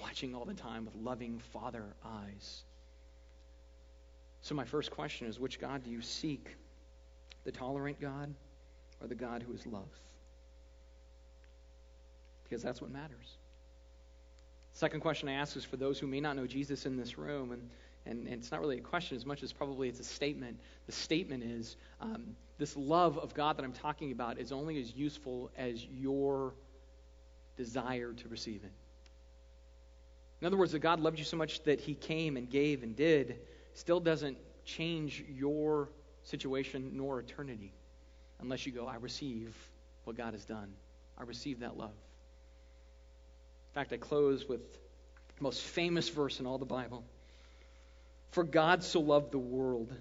[0.00, 2.62] watching all the time with loving father eyes.
[4.40, 6.56] So, my first question is which God do you seek?
[7.44, 8.34] The tolerant God?
[9.00, 9.88] Or the God who is love?
[12.44, 13.36] Because that's what matters.
[14.72, 17.52] Second question I ask is for those who may not know Jesus in this room,
[17.52, 17.68] and,
[18.06, 20.58] and, and it's not really a question as much as probably it's a statement.
[20.86, 24.94] The statement is um, this love of God that I'm talking about is only as
[24.94, 26.54] useful as your
[27.56, 28.72] desire to receive it.
[30.40, 32.96] In other words, that God loved you so much that he came and gave and
[32.96, 33.38] did
[33.74, 35.90] still doesn't change your
[36.22, 37.72] situation nor eternity
[38.42, 39.54] unless you go, I receive
[40.04, 40.72] what God has done.
[41.18, 41.90] I receive that love.
[41.90, 44.60] In fact, I close with
[45.36, 47.04] the most famous verse in all the Bible.
[48.30, 49.92] For God so loved the world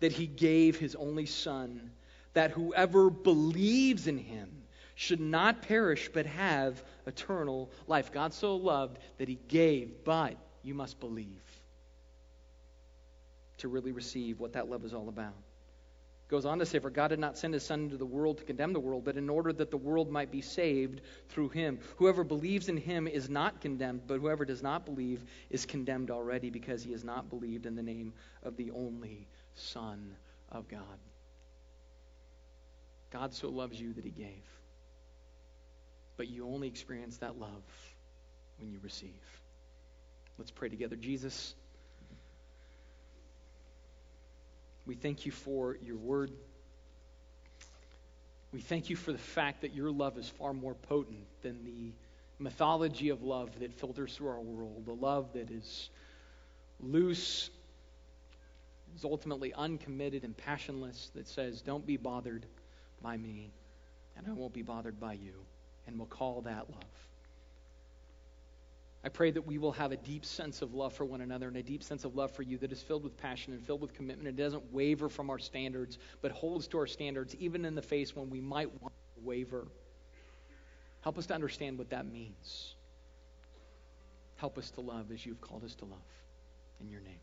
[0.00, 1.90] that he gave his only Son,
[2.34, 4.50] that whoever believes in him
[4.96, 8.12] should not perish but have eternal life.
[8.12, 11.42] God so loved that he gave, but you must believe
[13.58, 15.34] to really receive what that love is all about.
[16.28, 18.44] Goes on to say, For God did not send his Son into the world to
[18.44, 21.78] condemn the world, but in order that the world might be saved through him.
[21.96, 26.48] Whoever believes in him is not condemned, but whoever does not believe is condemned already
[26.48, 30.16] because he has not believed in the name of the only Son
[30.50, 30.98] of God.
[33.10, 34.44] God so loves you that he gave.
[36.16, 37.62] But you only experience that love
[38.58, 39.10] when you receive.
[40.38, 40.96] Let's pray together.
[40.96, 41.54] Jesus.
[44.86, 46.30] We thank you for your word.
[48.52, 51.92] We thank you for the fact that your love is far more potent than the
[52.38, 55.90] mythology of love that filters through our world, the love that is
[56.80, 57.50] loose,
[58.94, 62.46] is ultimately uncommitted and passionless, that says, Don't be bothered
[63.02, 63.50] by me,
[64.16, 65.34] and I won't be bothered by you.
[65.86, 67.08] And we'll call that love.
[69.04, 71.58] I pray that we will have a deep sense of love for one another and
[71.58, 73.92] a deep sense of love for you that is filled with passion and filled with
[73.92, 74.26] commitment.
[74.26, 78.16] It doesn't waver from our standards, but holds to our standards even in the face
[78.16, 79.68] when we might want to waver.
[81.02, 82.76] Help us to understand what that means.
[84.36, 85.98] Help us to love as you've called us to love.
[86.80, 87.20] In your name.